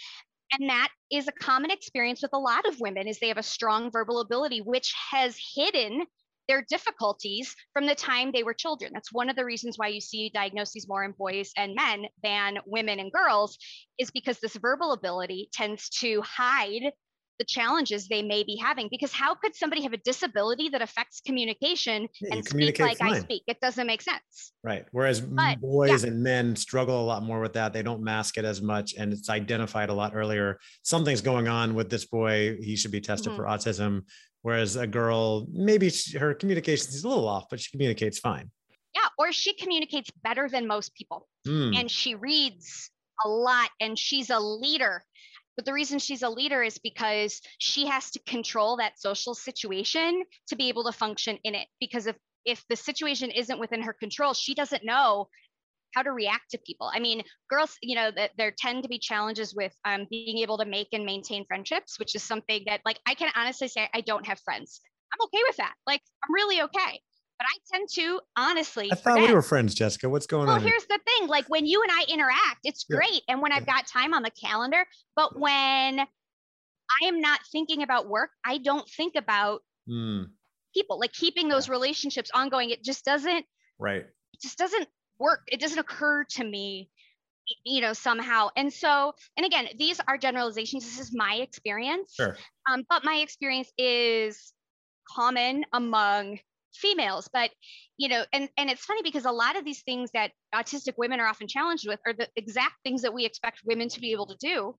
[0.53, 3.43] and that is a common experience with a lot of women is they have a
[3.43, 6.05] strong verbal ability which has hidden
[6.49, 8.91] their difficulties from the time they were children.
[8.93, 12.59] That's one of the reasons why you see diagnoses more in boys and men than
[12.67, 13.57] women and girls
[13.99, 16.91] is because this verbal ability tends to hide
[17.41, 21.23] the challenges they may be having because how could somebody have a disability that affects
[21.23, 23.15] communication yeah, and speak like fine.
[23.15, 23.43] I speak?
[23.47, 24.53] It doesn't make sense.
[24.63, 24.85] Right.
[24.93, 26.11] Whereas but, boys yeah.
[26.11, 27.73] and men struggle a lot more with that.
[27.73, 30.59] They don't mask it as much and it's identified a lot earlier.
[30.83, 32.59] Something's going on with this boy.
[32.61, 33.41] He should be tested mm-hmm.
[33.41, 34.03] for autism.
[34.43, 38.51] Whereas a girl, maybe she, her communication is a little off, but she communicates fine.
[38.95, 39.09] Yeah.
[39.19, 41.27] Or she communicates better than most people.
[41.49, 41.81] Mm.
[41.81, 42.91] And she reads
[43.25, 45.03] a lot and she's a leader
[45.61, 50.23] but the reason she's a leader is because she has to control that social situation
[50.49, 51.69] to be able to function in it.
[51.79, 55.29] Because if if the situation isn't within her control, she doesn't know
[55.95, 56.91] how to react to people.
[56.91, 60.57] I mean, girls, you know, that there tend to be challenges with um, being able
[60.57, 64.01] to make and maintain friendships, which is something that, like, I can honestly say I
[64.01, 64.81] don't have friends.
[65.13, 65.75] I'm okay with that.
[65.87, 67.03] Like, I'm really okay.
[67.41, 68.91] But I tend to honestly.
[68.93, 69.31] I thought forget.
[69.31, 70.11] we were friends, Jessica.
[70.11, 70.63] What's going well, on?
[70.63, 72.97] Well, here's the thing: like when you and I interact, it's Yeah.
[72.99, 74.85] great, and when I've got time on the calendar.
[75.17, 80.25] But when I am not thinking about work, I don't think about Hmm,
[80.75, 80.99] people.
[81.01, 83.47] Like keeping those relationships ongoing, it just doesn't.
[83.79, 84.05] right.
[84.35, 84.87] It just doesn't
[85.19, 85.41] work.
[85.51, 86.91] It doesn't occur to me,
[87.65, 88.49] you know, somehow.
[88.55, 90.85] And so, and again, these are generalizations.
[90.85, 92.15] This is my experience.
[92.15, 92.37] Sure.
[92.71, 94.53] Um, but my experience is
[95.09, 96.39] common among
[96.75, 97.51] females but
[97.99, 101.21] you know and and it's funny because a lot of these things that autistic women
[101.21, 104.27] are often challenged with are the exact things that we expect women to be able
[104.27, 104.77] to do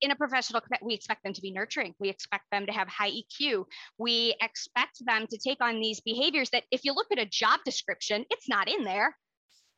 [0.00, 1.94] in a professional we expect them to be nurturing.
[2.00, 3.64] We expect them to have high eq
[3.98, 7.60] we expect them to take on these behaviors that if you look at a job
[7.64, 9.16] description it's not in there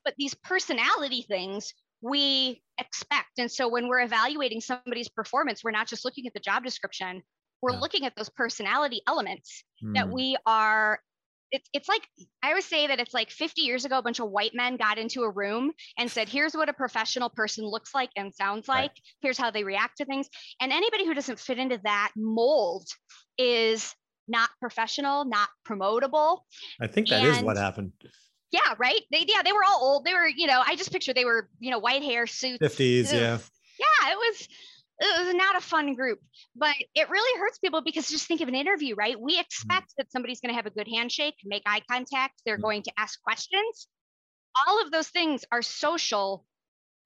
[0.05, 1.73] but these personality things
[2.03, 3.39] we expect.
[3.39, 7.23] And so when we're evaluating somebody's performance we're not just looking at the job description
[7.63, 7.81] we're Yeah.
[7.81, 11.01] looking at those personality elements that Hmm, we are
[11.55, 12.07] it's, it's like
[12.43, 14.99] i always say that it's like 50 years ago a bunch of white men got
[14.99, 18.83] into a room and said here's what a professional person looks like and sounds Right.
[18.83, 18.93] like.
[19.23, 20.29] Here's how they react to things.
[20.61, 22.87] And anybody who doesn't fit into that mold
[23.39, 23.95] is
[24.29, 26.41] not professional not promotable.
[26.81, 27.93] I think that is what happened.
[28.51, 29.01] yeah right?
[29.13, 30.05] They yeah they were all old.
[30.05, 32.59] They were you know i just picture they were you know white hair suits.
[32.63, 33.39] 50s, yeah.
[33.79, 34.49] yeah it was
[35.01, 36.21] it was not a fun group
[36.57, 39.21] but it really hurts people because just think of an interview right?
[39.21, 42.63] We expect that somebody's going to have a good handshake make eye contact they're Mm.
[42.63, 43.89] going to ask questions.
[44.67, 46.47] All of those things are social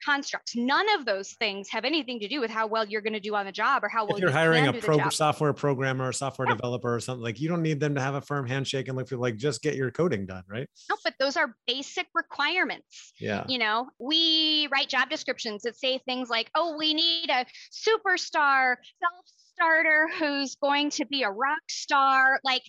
[0.04, 3.20] constructs none of those things have anything to do with how well you're going to
[3.20, 6.08] do on the job or how well If you're you hiring a pro- software programmer
[6.08, 6.54] or software Yeah.
[6.54, 9.08] developer or something, like you don't need them to have a firm handshake and look
[9.08, 10.68] for like just get your coding done, right?
[10.88, 13.44] no but those are basic requirements Yeah.
[13.48, 18.76] you know we write job descriptions that say things like oh we need a superstar
[19.02, 22.62] self-starter who's going to be a rock star like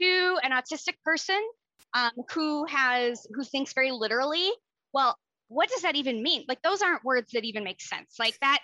[0.00, 1.40] to an autistic person
[1.94, 4.50] um, who has who thinks very literally
[4.92, 5.16] well
[5.48, 6.44] what does that even mean?
[6.48, 8.16] Like those aren't words that even make sense.
[8.18, 8.60] Like that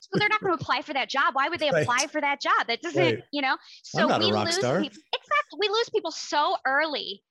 [0.00, 1.34] so they're not going to apply for that job.
[1.34, 1.82] Why would they Right.
[1.82, 2.66] apply for that job?
[2.68, 3.22] That doesn't Right.
[3.32, 3.56] you know?
[3.82, 4.80] So we lose star.
[4.80, 7.22] people exactly we lose people so early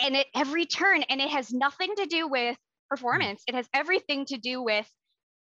[0.00, 2.56] and at every turn and it has nothing to do with
[2.88, 3.42] performance.
[3.46, 4.88] It has everything to do with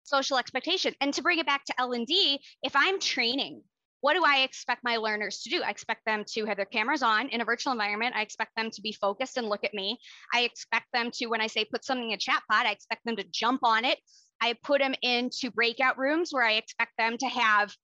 [0.04, 0.94] social expectation.
[1.00, 3.62] And to bring it back to l&d if i'm training
[4.00, 5.62] what do i expect my learners to do?
[5.62, 8.14] I expect them to have their cameras on in a virtual environment.
[8.16, 9.98] I expect them to be focused and look at me.
[10.32, 13.04] I expect them to when i say put something in a chat pod i expect
[13.04, 13.98] them to jump on it.
[14.40, 17.74] I put them into breakout rooms where i expect them to have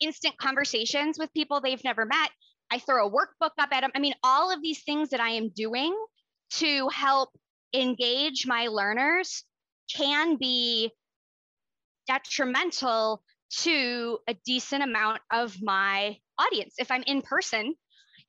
[0.00, 2.30] instant conversations with people they've never met.
[2.70, 3.90] I throw a workbook up at them.
[3.94, 5.94] I mean, all of these things that I am doing
[6.54, 7.30] to help
[7.72, 9.44] engage my learners
[9.94, 10.92] can be
[12.06, 16.74] detrimental to a decent amount of my audience.
[16.78, 17.74] If I'm in person,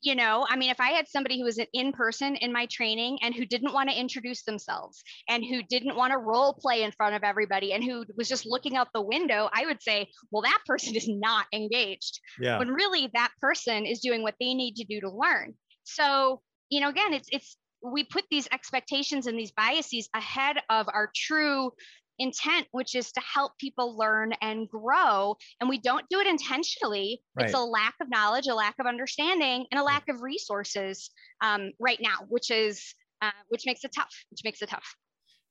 [0.02, 2.68] you know, I mean, if I had somebody who was an in person in my
[2.68, 6.84] training and who didn't want to introduce themselves and who didn't want to role play
[6.84, 10.10] in front of everybody and who was just looking out the window, I would say,
[10.32, 12.60] well, that person is not engaged Yeah.
[12.60, 15.56] when really that person is doing what they need to do to learn.
[15.84, 20.88] So, you know, again, it's it's we put these expectations and these biases ahead of
[20.92, 21.72] our true
[22.20, 25.36] intent, which is to help people learn and grow.
[25.60, 27.22] And we don't do it intentionally.
[27.38, 31.10] It's a lack of knowledge, a lack of understanding, and a lack of resources
[31.42, 34.14] um, right now, which is uh, which makes it tough.
[34.30, 34.96] Which makes it tough.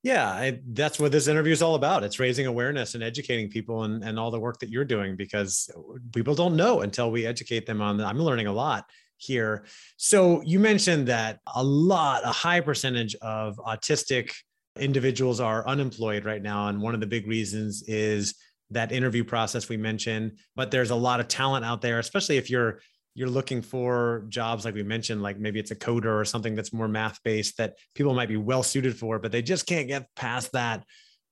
[0.03, 2.05] Yeah, I, that's what this interview is all about.
[2.05, 5.71] It's raising awareness and educating people and, and all the work that you're doing because
[6.15, 8.07] people don't know until we educate them on that.
[8.07, 8.85] I'm learning a lot
[9.17, 9.65] here.
[9.97, 14.33] So you mentioned that a lot, a high percentage of autistic
[14.79, 16.69] individuals are unemployed right now.
[16.69, 18.35] And one of the big reasons is
[18.71, 22.51] that interview process we mentioned, but there's a lot of talent out there, especially if
[22.51, 22.81] you're
[23.15, 26.73] you're looking for jobs like we mentioned like maybe it's a coder or something that's
[26.73, 30.09] more math based that people might be well suited for but they just can't get
[30.17, 30.85] past that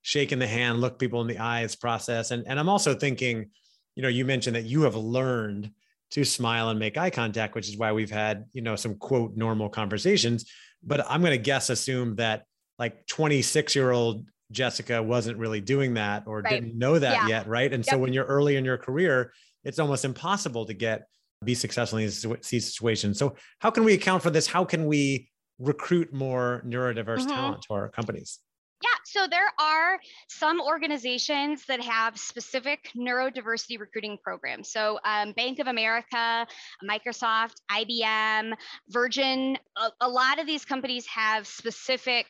[0.02, 3.50] shaking the hand look people in the eyes process and, and i'm also thinking
[3.96, 5.70] you know you mentioned that you have learned
[6.10, 9.36] to smile and make eye contact which is why we've had you know some quote
[9.36, 10.48] normal conversations
[10.84, 12.44] but i'm going to guess assume that
[12.82, 16.60] like 26 year old jessica wasn't really doing that or Right.
[16.60, 17.28] didn't know that Yeah.
[17.28, 21.06] yet right and so when you're early in your career it's almost impossible to get
[21.44, 23.18] be successful in these these situations.
[23.18, 24.46] So, how can we account for this?
[24.46, 27.34] How can we recruit more neurodiverse Mhm.
[27.34, 28.38] talent to our companies?
[28.80, 34.70] Yeah, so there are some organizations that have specific neurodiversity recruiting programs.
[34.70, 36.46] So, um, Bank of America,
[36.92, 38.54] Microsoft, IBM,
[38.88, 42.26] Virgin, a, a lot of these companies have specific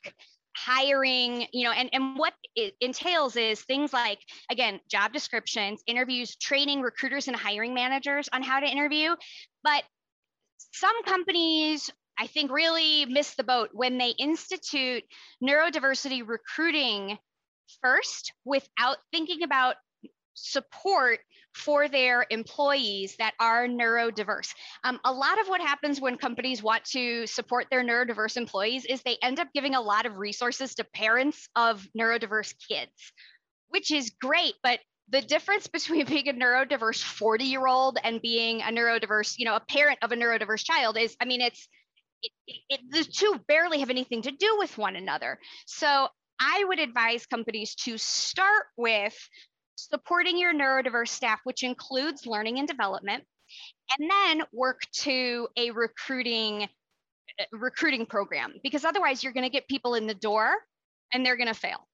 [0.56, 4.18] hiring, you know, and, and what it entails is things like,
[4.50, 9.14] again, job descriptions, interviews, training recruiters and hiring managers on how to interview.
[9.64, 9.82] But
[10.72, 15.04] some companies, I think really miss the boat when they institute
[15.42, 17.18] neurodiversity recruiting
[17.80, 19.76] first without thinking about
[20.34, 21.20] support
[21.54, 24.54] for their employees that are neurodiverse.
[24.84, 29.02] Um, a lot of what happens when companies want to support their neurodiverse employees is
[29.02, 33.12] they end up giving a lot of resources to parents of neurodiverse kids,
[33.68, 38.62] which is great, but the difference between being a neurodiverse 40 year old and being
[38.62, 41.68] a neurodiverse, you know, a parent of a neurodiverse child is, I mean, it's,
[42.22, 42.32] it,
[42.68, 45.38] it, the two barely have anything to do with one another.
[45.66, 46.08] So
[46.40, 49.16] I would advise companies to start with
[49.90, 53.24] supporting your neurodiverse staff, which includes learning and development,
[53.98, 56.68] and then work to a recruiting
[57.40, 60.54] uh, recruiting program because otherwise you're going to get people in the door
[61.12, 61.86] and they're going to fail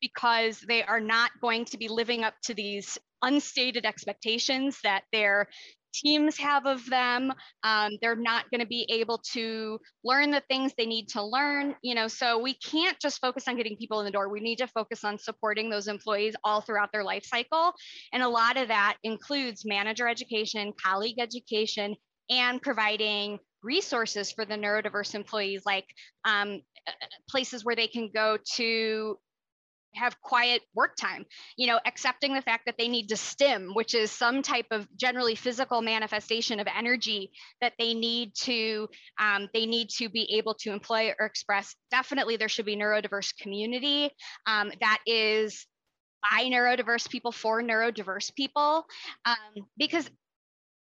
[0.00, 5.48] because they are not going to be living up to these unstated expectations that their
[5.92, 7.32] teams have of them.
[7.62, 11.74] Um, they're not going to be able to learn the things they need to learn.
[11.82, 14.28] You know, so we can't just focus on getting people in the door.
[14.28, 17.72] We need to focus on supporting those employees all throughout their life cycle.
[18.12, 21.96] And a lot of that includes manager education, colleague education,
[22.30, 25.86] and providing resources for the neurodiverse employees like
[26.24, 26.60] um,
[27.28, 29.18] places where they can go to
[29.94, 31.24] have quiet work time
[31.56, 34.86] you know accepting the fact that they need to stim which is some type of
[34.96, 37.30] generally physical manifestation of energy
[37.60, 38.88] that they need to
[39.20, 41.74] um, they need to be able to employ or express.
[41.90, 44.10] Definitely there should be neurodiverse community.
[44.46, 45.66] Um, that is
[46.30, 48.84] by neurodiverse people for neurodiverse people
[49.24, 50.08] um, because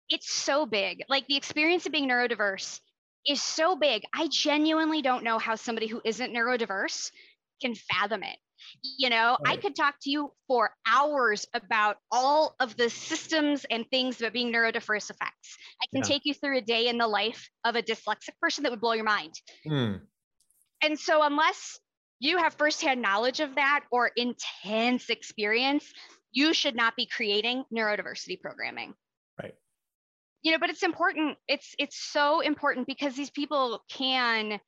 [0.09, 1.03] it's so big.
[1.09, 2.81] Like the experience of being neurodiverse
[3.27, 4.03] is so big.
[4.15, 7.11] I genuinely don't know how somebody who isn't neurodiverse
[7.61, 8.37] can fathom it
[8.99, 9.55] you know right.
[9.55, 14.33] i could talk to you for hours about all of the systems and things that
[14.33, 16.03] being neurodiverse affects i can yeah.
[16.03, 18.93] take you through a day in the life of a dyslexic person that would blow
[18.93, 19.35] your mind
[19.67, 20.01] mm.
[20.83, 21.79] and so unless
[22.19, 25.93] you have firsthand knowledge of that or intense experience
[26.33, 28.95] you should not be creating neurodiversity programming
[29.41, 29.55] right
[30.43, 34.61] you know but it's important it's it's so important because these people can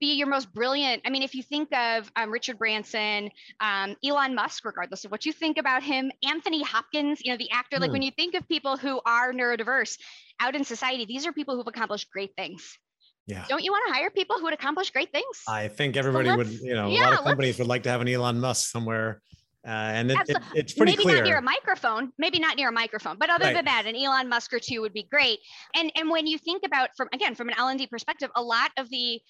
[0.00, 1.02] be your most brilliant.
[1.04, 3.30] I mean, if you think of um, Richard Branson,
[3.60, 7.50] um, Elon Musk, regardless of what you think about him, Anthony Hopkins, you know, the
[7.50, 8.06] actor, like when hmm.
[8.06, 9.98] you think of people who are neurodiverse
[10.40, 12.78] out in society, these are people who've accomplished great things.
[13.26, 13.44] Yeah.
[13.48, 15.42] Don't you want to hire people who would accomplish great things?
[15.48, 18.00] I think everybody would, you know, yeah, a lot of companies would like to have
[18.00, 19.22] an Elon Musk somewhere.
[19.66, 21.16] Uh, and it, it, it's pretty maybe clear.
[21.16, 23.54] not near a microphone, maybe not near a microphone, but other right.
[23.54, 25.38] than that, an Elon Musk or two would be great.
[25.74, 28.42] And and when you think about from again from an L and D perspective, a
[28.42, 29.22] lot of the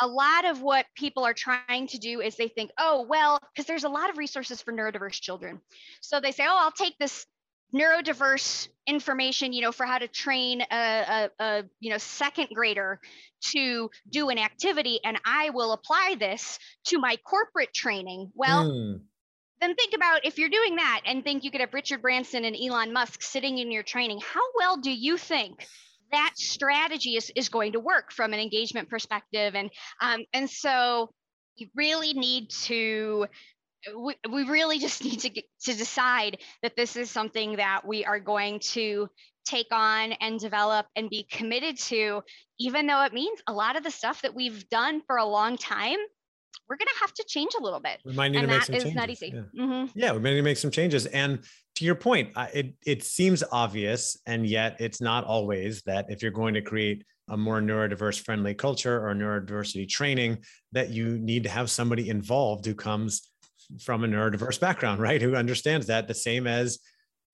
[0.00, 3.66] a lot of what people are trying to do is they think, oh, well, because
[3.66, 5.60] there's a lot of resources for neurodiverse children.
[6.00, 7.26] So they say, oh, I'll take this
[7.74, 13.00] neurodiverse information, you know, for how to train a, a, a, you know second grader
[13.52, 18.32] to do an activity, and I will apply this to my corporate training.
[18.34, 18.70] Well.
[18.70, 19.00] Mm.
[19.58, 22.54] Then think about if you're doing that and think you could have Richard Branson and
[22.54, 25.66] Elon Musk sitting in your training, how well do you think
[26.12, 29.54] that strategy is, is going to work from an engagement perspective.
[29.54, 31.10] And, um, and so
[31.56, 33.26] you really need to
[33.96, 38.04] we, we really just need to get to decide that this is something that we
[38.04, 39.08] are going to
[39.44, 42.20] take on and develop and be committed to
[42.58, 45.56] even though it means a lot of the stuff that we've done for a long
[45.56, 45.98] time
[46.68, 48.00] we're going to have to change a little bit.
[48.04, 48.94] We might need and to make some changes.
[48.94, 49.32] not easy.
[49.32, 49.64] Yeah.
[49.64, 49.98] Mm-hmm.
[49.98, 51.06] yeah, we might need to make some changes.
[51.06, 51.40] And
[51.76, 56.30] to your point, it it seems obvious, and yet it's not always that if you're
[56.30, 60.38] going to create a more neurodiverse friendly culture or neurodiversity training,
[60.72, 63.30] that you need to have somebody involved who comes
[63.80, 65.20] from a neurodiverse background, right?
[65.20, 66.78] Who understands that the same as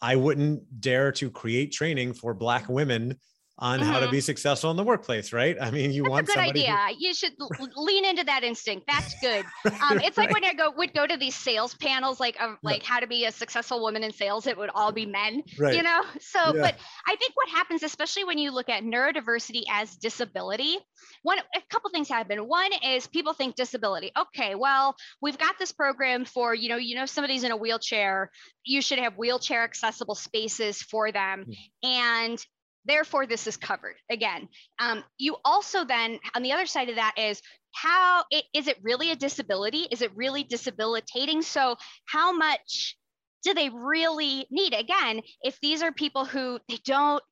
[0.00, 3.18] I wouldn't dare to create training for Black women
[3.58, 3.88] on mm-hmm.
[3.88, 4.12] how to mm-hmm.
[4.12, 5.56] be successful in the workplace, right?
[5.60, 6.76] I mean, you That's want a good idea.
[6.88, 6.94] Who...
[6.98, 7.32] You should
[7.76, 8.86] lean into that instinct.
[8.86, 9.44] That's good.
[9.66, 10.32] Um, it's like right.
[10.42, 13.26] when I go would go to these sales panels, like of like how to be
[13.26, 14.46] a successful woman in sales.
[14.46, 15.76] It would all be men, right.
[15.76, 16.02] you know.
[16.20, 16.62] So, yeah.
[16.62, 16.74] but
[17.06, 20.78] I think what happens, especially when you look at neurodiversity as disability,
[21.22, 22.38] one a couple things happen.
[22.48, 24.12] One is people think disability.
[24.18, 28.30] Okay, well, we've got this program for you know, you know, somebody's in a wheelchair.
[28.64, 31.88] You should have wheelchair accessible spaces for them, mm-hmm.
[31.88, 32.46] and
[32.84, 34.48] therefore this is covered again.
[34.78, 37.40] Um, you also then on the other side of that is
[37.74, 39.86] how it, is it really a disability?
[39.90, 41.76] Is it really disabilitating so
[42.06, 42.96] how much
[43.44, 44.74] do they really need?
[44.74, 47.22] Again if these are people who they don't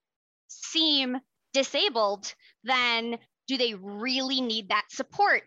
[0.49, 1.17] seem
[1.53, 2.33] disabled
[2.65, 5.43] then do they really need that support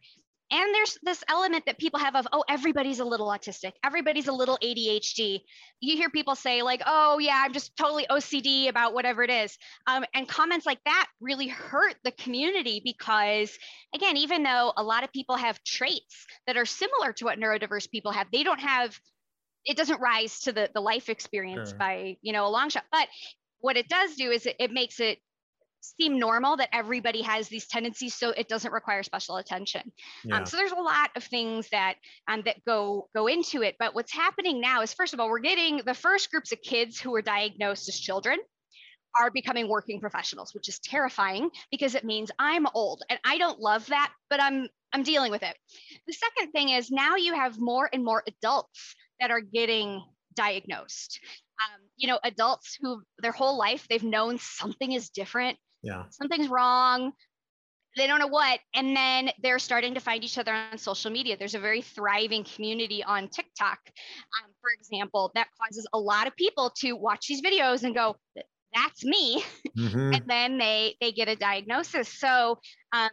[0.53, 4.31] and there's this element that people have of, oh, everybody's a little autistic, everybody's a
[4.31, 5.39] little ADHD.
[5.79, 9.57] You hear people say, like, oh, yeah, I'm just totally OCD about whatever it is.
[9.87, 13.57] Um, and comments like that really hurt the community because,
[13.95, 17.89] again, even though a lot of people have traits that are similar to what neurodiverse
[17.89, 18.97] people have, they don't have
[19.65, 21.79] it doesn't rise to the the life experience sure.
[21.79, 23.07] by you know a long shot but
[23.61, 25.19] what it does do is it, it makes it
[25.83, 29.81] seem normal that everybody has these tendencies so it doesn't require special attention.
[29.81, 29.91] Um,
[30.25, 30.37] yeah.
[30.37, 31.95] um, so there's a lot of things that
[32.27, 35.39] um, that go go into it but what's happening now is first of all we're
[35.39, 38.37] getting the first groups of kids who were diagnosed as children
[39.19, 43.59] are becoming working professionals which is terrifying because it means i'm old and i don't
[43.59, 45.55] love that but i'm i'm dealing with it.
[46.07, 50.03] The second thing is now you have more and more adults that are getting
[50.35, 51.19] diagnosed.
[51.61, 56.03] Um, you know adults who their whole life they've known something is different yeah.
[56.09, 57.11] Something's wrong.
[57.95, 58.59] They don't know what.
[58.73, 61.37] And then they're starting to find each other on social media.
[61.37, 63.79] There's a very thriving community on tiktok.
[63.85, 68.15] Um, for example that causes a lot of people to watch these videos and go
[68.73, 69.43] that's me.
[69.77, 70.13] Mm-hmm.
[70.13, 72.07] and then they they get a diagnosis.
[72.07, 72.59] So
[72.91, 73.09] um,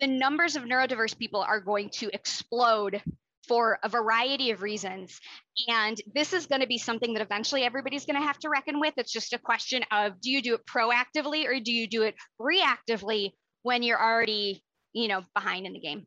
[0.00, 3.02] the numbers of neurodiverse people are going to explode
[3.46, 5.20] for a variety of reasons.
[5.68, 8.80] And this is going to be something that eventually everybody's going to have to reckon
[8.80, 8.94] with.
[8.96, 12.14] It's just a question of do you do it proactively or do you do it
[12.40, 13.32] reactively
[13.62, 14.62] when you're already,
[14.92, 16.06] you know, behind in the game?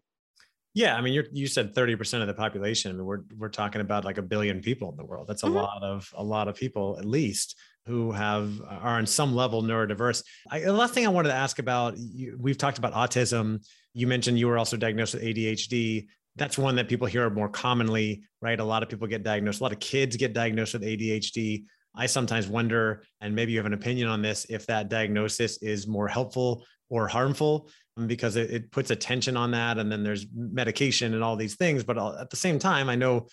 [0.76, 2.92] Yeah, I mean, you you said thirty percent of the population.
[2.92, 5.26] I mean, we're we're talking about like a billion people in the world.
[5.26, 5.56] That's a mm-hmm.
[5.56, 7.56] lot of a lot of people, at least,
[7.86, 10.22] who have are on some level neurodiverse.
[10.52, 13.66] I, the last thing I wanted to ask about, you, we've talked about autism.
[13.94, 18.24] You mentioned you were also diagnosed with ADHD that's one that people hear more commonly,
[18.42, 18.60] right?
[18.60, 19.62] A lot of people get diagnosed.
[19.62, 21.64] A lot of kids get diagnosed with ADHD.
[21.96, 25.88] I sometimes wonder, and maybe you have an opinion on this, if that diagnosis is
[25.88, 29.78] more helpful or harmful um, because it, it puts attention on that.
[29.78, 31.84] And then there's medication and all these things.
[31.84, 33.28] But at the same time, I know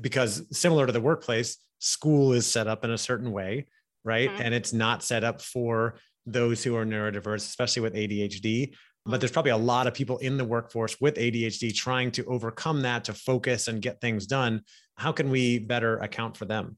[0.00, 3.66] because similar to the workplace, school is set up in a certain way,
[4.02, 4.30] right?
[4.30, 4.42] Mm-hmm.
[4.42, 8.74] And it's not set up for those who are neurodiverse, especially with ADHD
[9.06, 12.82] but there's probably a lot of people in the workforce with ADHD trying to overcome
[12.82, 14.62] that to focus and get things done.
[14.96, 16.76] How can we better account for them?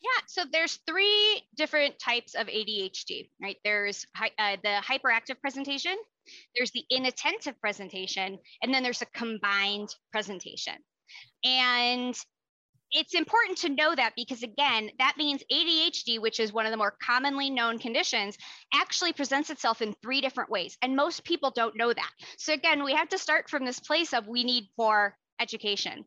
[0.00, 3.56] Yeah, so there's three different types of ADHD, right?
[3.64, 4.06] There's
[4.38, 5.96] uh, the hyperactive presentation,
[6.54, 10.74] there's the inattentive presentation, and then there's a combined presentation.
[11.44, 12.16] And
[12.92, 16.76] it's important to know that because again that means adhd which is one of the
[16.76, 18.36] more commonly known conditions
[18.74, 22.10] actually presents itself in three different ways and most people don't know that.
[22.38, 26.04] So again we have to start from this place of we need more education.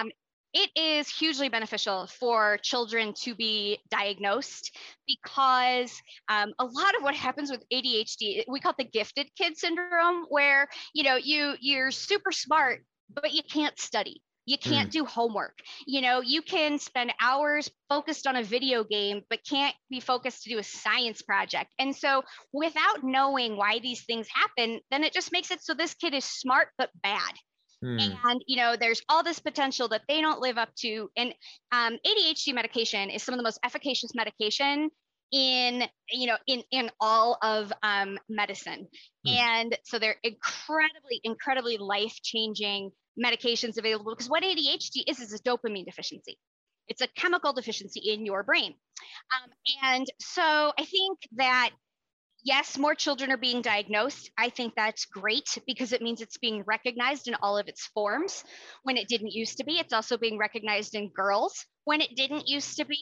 [0.00, 0.10] Um,
[0.54, 5.92] it is hugely beneficial for children to be diagnosed because
[6.28, 10.26] um, a lot of what happens with adhd we call it the gifted kid syndrome
[10.28, 14.92] where you know you you're super smart but you can't study you can't mm.
[14.92, 15.58] do homework.
[15.86, 20.42] You know, you can spend hours focused on a video game, but can't be focused
[20.42, 21.72] to do a science project.
[21.78, 22.22] And so,
[22.52, 26.26] without knowing why these things happen, then it just makes it so this kid is
[26.26, 27.32] smart but bad.
[27.82, 28.14] Mm.
[28.26, 31.08] And you know, there's all this potential that they don't live up to.
[31.16, 31.34] And
[31.72, 34.90] um, ADHD medication is some of the most efficacious medication
[35.32, 38.86] in you know in in all of um, medicine.
[39.26, 39.36] Mm.
[39.38, 42.90] And so they're incredibly, incredibly life changing
[43.22, 46.38] medications available because what ADHD is is a dopamine deficiency.
[46.88, 48.74] It's a chemical deficiency in your brain.
[49.32, 49.50] Um,
[49.82, 51.70] and so I think that
[52.44, 54.30] yes, more children are being diagnosed.
[54.36, 58.44] I think that's great because it means it's being recognized in all of its forms
[58.82, 59.78] when it didn't used to be.
[59.78, 62.98] It's also being recognized in girls when it didn't used to be.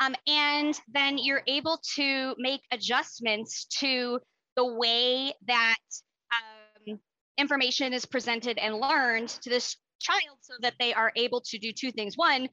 [0.00, 4.18] Um, and then you're able to make adjustments to
[4.56, 5.76] the way that
[7.40, 11.72] information is presented and learned to this child so that they are able to do
[11.72, 12.16] two things.
[12.16, 12.48] One,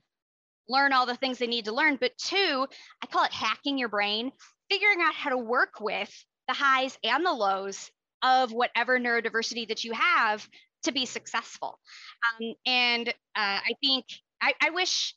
[0.70, 2.68] learn all the things they need to learn, but two,
[3.04, 4.32] I call it hacking your brain,
[4.70, 6.12] figuring out how to work with
[6.48, 10.48] the highs and the lows of whatever neurodiversity that you have
[10.84, 11.80] to be successful.
[12.40, 14.06] Um, and uh, I think
[14.42, 15.14] I, I wish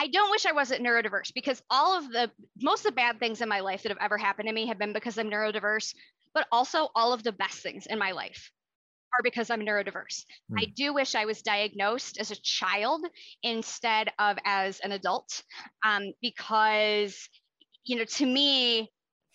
[0.00, 2.30] I don't wish I wasn't neurodiverse because all of the
[2.60, 4.78] most of the bad things in my life that have ever happened to me have
[4.78, 5.94] been because I'm neurodiverse,
[6.34, 8.50] but also all of the best things in my life
[9.12, 10.24] are because I'm neurodiverse.
[10.50, 10.58] Mm.
[10.58, 13.04] I do wish I was diagnosed as a child
[13.42, 15.42] instead of as an adult
[15.84, 17.28] um, because,
[17.84, 18.90] you know, to me,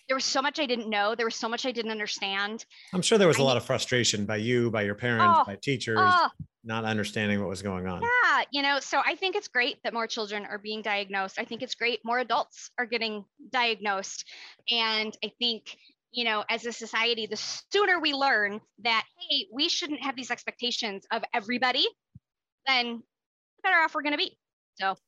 [0.08, 1.16] there was so much I didn't know.
[1.16, 2.66] There was so much I didn't understand.
[2.94, 5.58] I'm sure there was a lot of frustration by you, by your parents, oh, by
[5.62, 6.30] teachers, oh,
[6.64, 8.02] not understanding what was going on.
[8.02, 11.40] Yeah, you know, so I think it's great that more children are being diagnosed.
[11.40, 14.26] I think it's great more adults are getting diagnosed.
[14.72, 15.76] And I think
[16.12, 17.38] you know, as a society, the
[17.72, 21.88] sooner we learn that, hey, we shouldn't have these expectations of everybody,
[22.66, 23.04] then
[23.58, 24.38] the better off we're going to be.
[24.76, 25.02] So it's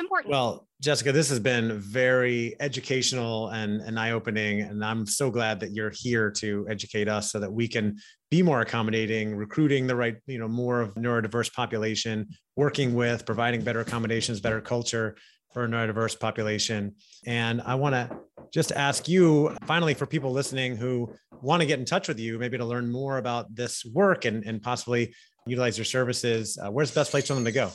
[0.00, 0.32] important.
[0.32, 4.62] Well, Jessica, this has been very educational and, and eye opening.
[4.62, 7.98] And I'm so glad that you're here to educate us so that we can
[8.30, 13.62] be more accommodating, recruiting the right, you know, more of neurodiverse population, working with, providing
[13.62, 15.16] better accommodations, better culture
[15.52, 16.94] for a neurodiverse population.
[17.26, 18.10] And I want to
[18.52, 22.38] just ask you finally for people listening who want to get in touch with you,
[22.38, 25.14] maybe to learn more about this work and, and possibly
[25.46, 27.70] utilize your services, uh, where's the best place for them to go?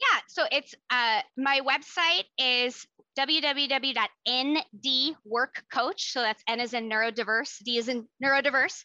[0.00, 2.86] Yeah, so it's uh, my website is
[3.18, 6.00] www.ndworkcoach.
[6.00, 8.84] So that's N is in neurodiverse, D is in neurodiverse,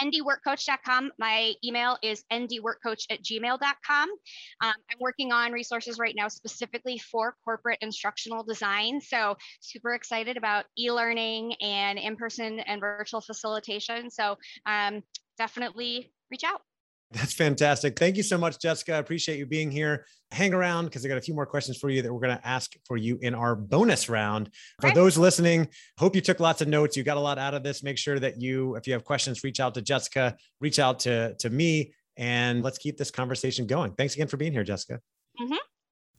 [0.00, 1.12] ndworkcoach.com.
[1.18, 4.10] My email is ndworkcoach at gmail.com.
[4.10, 9.00] Um, I'm working on resources right now specifically for corporate instructional design.
[9.00, 14.10] So, super excited about e learning and in person and virtual facilitation.
[14.10, 14.36] So,
[14.66, 15.02] um,
[15.38, 16.62] definitely reach out.
[17.14, 17.96] That's fantastic.
[17.96, 18.94] Thank you so much, Jessica.
[18.94, 20.04] I appreciate you being here.
[20.32, 22.46] Hang around because I got a few more questions for you that we're going to
[22.46, 24.50] ask for you in our bonus round.
[24.80, 24.94] For okay.
[24.94, 26.96] those listening, hope you took lots of notes.
[26.96, 27.84] You got a lot out of this.
[27.84, 31.34] Make sure that you, if you have questions, reach out to Jessica, reach out to,
[31.38, 33.92] to me, and let's keep this conversation going.
[33.92, 35.00] Thanks again for being here, Jessica.
[35.40, 35.54] Mm-hmm.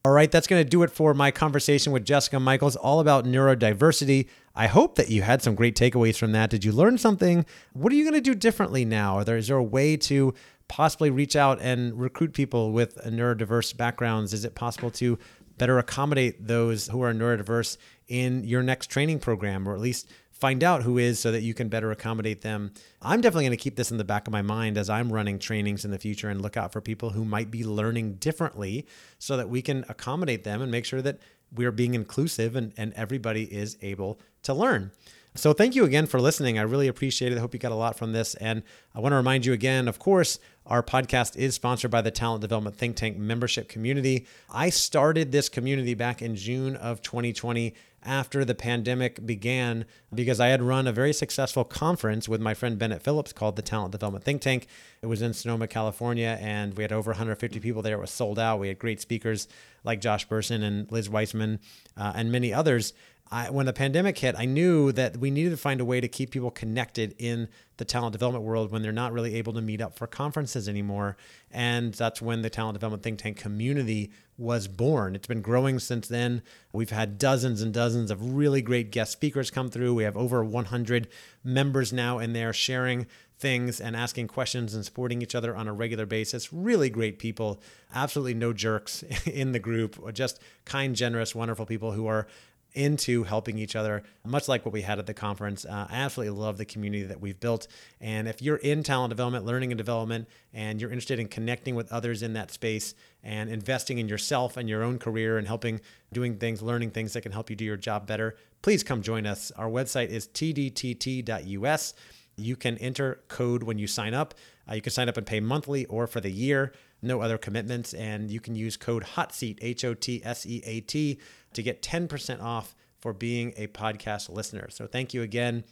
[0.06, 3.26] All right, that's going to do it for my conversation with Jessica Michaels, all about
[3.26, 4.28] neurodiversity.
[4.54, 6.52] I hope that you had some great takeaways from that.
[6.52, 7.44] Did you learn something?
[7.74, 9.18] What are you going to do differently now?
[9.18, 10.36] Are there, is there a way to
[10.68, 14.34] possibly reach out and recruit people with neurodiverse backgrounds?
[14.34, 15.18] Is it possible to
[15.58, 20.64] better accommodate those who are neurodiverse in your next training program, or at least find
[20.64, 22.74] out who is so that you can better accommodate them?
[23.02, 25.40] I'm definitely going to keep this in the back of my mind as I'm running
[25.40, 28.86] trainings in the future and look out for people who might be learning differently
[29.18, 31.20] so that we can accommodate them and make sure that
[31.54, 34.92] we're being inclusive and, and everybody is able to learn.
[35.36, 36.58] So thank you again for listening.
[36.58, 37.38] I really appreciate it.
[37.38, 38.36] I hope you got a lot from this.
[38.36, 38.64] And
[38.94, 42.42] I want to remind you again, of course, our podcast is sponsored by the Talent
[42.42, 44.26] Development Think Tank membership community.
[44.52, 50.48] I started this community back in June of 2020 after the pandemic began because I
[50.48, 54.24] had run a very successful conference with my friend Bennett Phillips called the Talent Development
[54.24, 54.68] Think Tank.
[55.02, 57.98] It was in Sonoma, California, and we had over 150 people there.
[57.98, 58.60] It was sold out.
[58.60, 59.48] We had great speakers
[59.84, 61.60] like Josh Bersin and Liz Wiseman
[61.98, 62.94] uh, and many others.
[63.32, 66.08] I, when the pandemic hit, I knew that we needed to find a way to
[66.08, 67.48] keep people connected in
[67.78, 71.18] the talent development world when they're not really able to meet up for conferences anymore.
[71.52, 75.16] And that's when the talent development think tank community was born.
[75.16, 76.44] It's been growing since then.
[76.72, 79.96] We've had dozens and dozens of really great guest speakers come through.
[79.96, 81.08] We have over 100
[81.44, 83.08] members now in there sharing
[83.38, 86.54] things and asking questions and supporting each other on a regular basis.
[86.54, 87.62] Really great people,
[87.94, 92.28] absolutely no jerks in the group, just kind, generous, wonderful people who are
[92.76, 95.66] into helping each other, much like what we had at the conference.
[95.66, 97.68] Uh, I absolutely love the community that we've built.
[98.00, 101.92] And if you're in talent development, learning and development, and you're interested in connecting with
[101.92, 105.82] others in that space and investing in yourself and your own career and helping
[106.14, 109.26] doing things, learning things that can help you do your job better, please come join
[109.26, 109.52] us.
[109.52, 111.94] Our website is tdtt.us.
[112.38, 114.34] You can enter code when you sign up.
[114.70, 117.94] Uh, you can sign up and pay monthly or for the year, no other commitments.
[117.94, 121.20] And you can use code HOTSEAT, H O T S E A T,
[121.56, 124.70] to get 10% off for being a podcast listener.
[124.70, 125.64] So thank you again.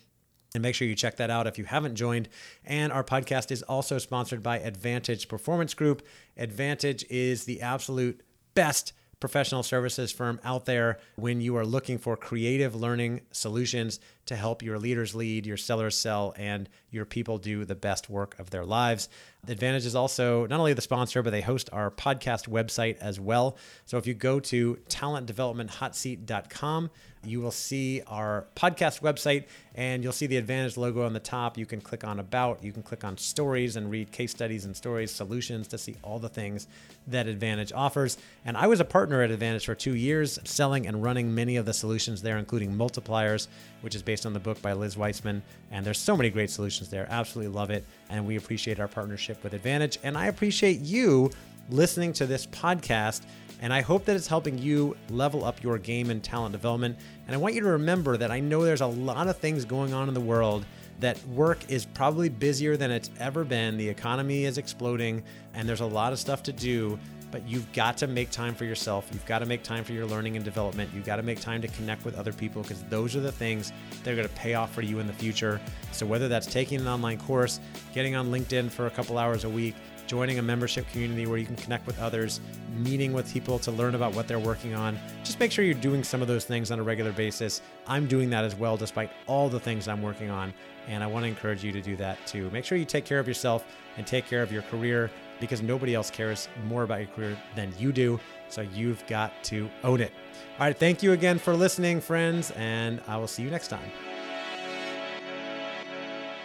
[0.54, 2.30] And make sure you check that out if you haven't joined.
[2.64, 6.06] And our podcast is also sponsored by Advantage Performance Group.
[6.38, 8.22] Advantage is the absolute
[8.54, 8.94] best
[9.24, 14.62] professional services firm out there when you are looking for creative learning solutions to help
[14.62, 18.66] your leaders lead, your sellers sell, and your people do the best work of their
[18.66, 19.08] lives.
[19.48, 23.58] Advantage is also not only the sponsor, but they host our podcast website as well.
[23.86, 26.90] So if you go to talentdevelopmenthotseat.com,
[27.26, 29.46] you will see our podcast website
[29.76, 31.58] and you'll see the Advantage logo on the top.
[31.58, 34.76] You can click on About, you can click on Stories and read case studies and
[34.76, 36.68] stories, solutions to see all the things
[37.08, 38.18] that Advantage offers.
[38.46, 41.66] And I was a partner at Advantage for two years, selling and running many of
[41.66, 43.48] the solutions there, including multipliers,
[43.82, 45.42] which is based on the book by Liz Wiseman.
[45.72, 47.08] And there's so many great solutions there.
[47.10, 47.84] Absolutely love it.
[48.10, 49.98] And we appreciate our partnership with Advantage.
[50.04, 51.32] And I appreciate you
[51.70, 53.22] listening to this podcast
[53.64, 56.98] and I hope that it's helping you level up your game and talent development.
[57.26, 59.94] And I want you to remember that I know there's a lot of things going
[59.94, 60.66] on in the world
[61.00, 63.78] that work is probably busier than it's ever been.
[63.78, 67.00] The economy is exploding and there's a lot of stuff to do,
[67.32, 69.10] but you've got to make time for yourself.
[69.14, 70.92] You've got to make time for your learning and development.
[70.94, 73.72] You've got to make time to connect with other people because those are the things
[74.04, 75.62] that are going to pay off for you in the future.
[75.94, 77.60] So, whether that's taking an online course,
[77.94, 79.74] getting on LinkedIn for a couple hours a week,
[80.08, 82.42] joining a membership community where you can connect with others,
[82.78, 84.98] meeting with people to learn about what they're working on.
[85.24, 87.62] Just make sure you're doing some of those things on a regular basis.
[87.88, 90.54] I'm doing that as well, despite all the things I'm working on.
[90.88, 92.50] And I want to encourage you to do that too.
[92.50, 93.66] Make sure you take care of yourself
[93.98, 97.74] and take care of your career because nobody else cares more about your career than
[97.78, 98.20] you do.
[98.50, 100.12] So you've got to own it.
[100.60, 100.78] All right.
[100.78, 103.92] Thank you again for listening, friends, and I will see you next time.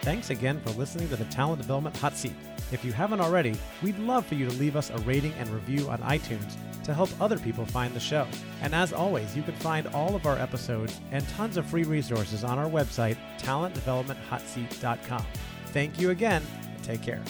[0.01, 2.33] Thanks again for listening to the Talent Development Hot Seat.
[2.71, 5.89] If you haven't already, we'd love for you to leave us a rating and review
[5.89, 8.27] on iTunes to help other people find the show.
[8.61, 12.43] And as always, you can find all of our episodes and tons of free resources
[12.43, 15.25] on our website, talentdevelopmenthotseat.com.
[15.67, 16.43] Thank you again,
[16.83, 17.21] take care.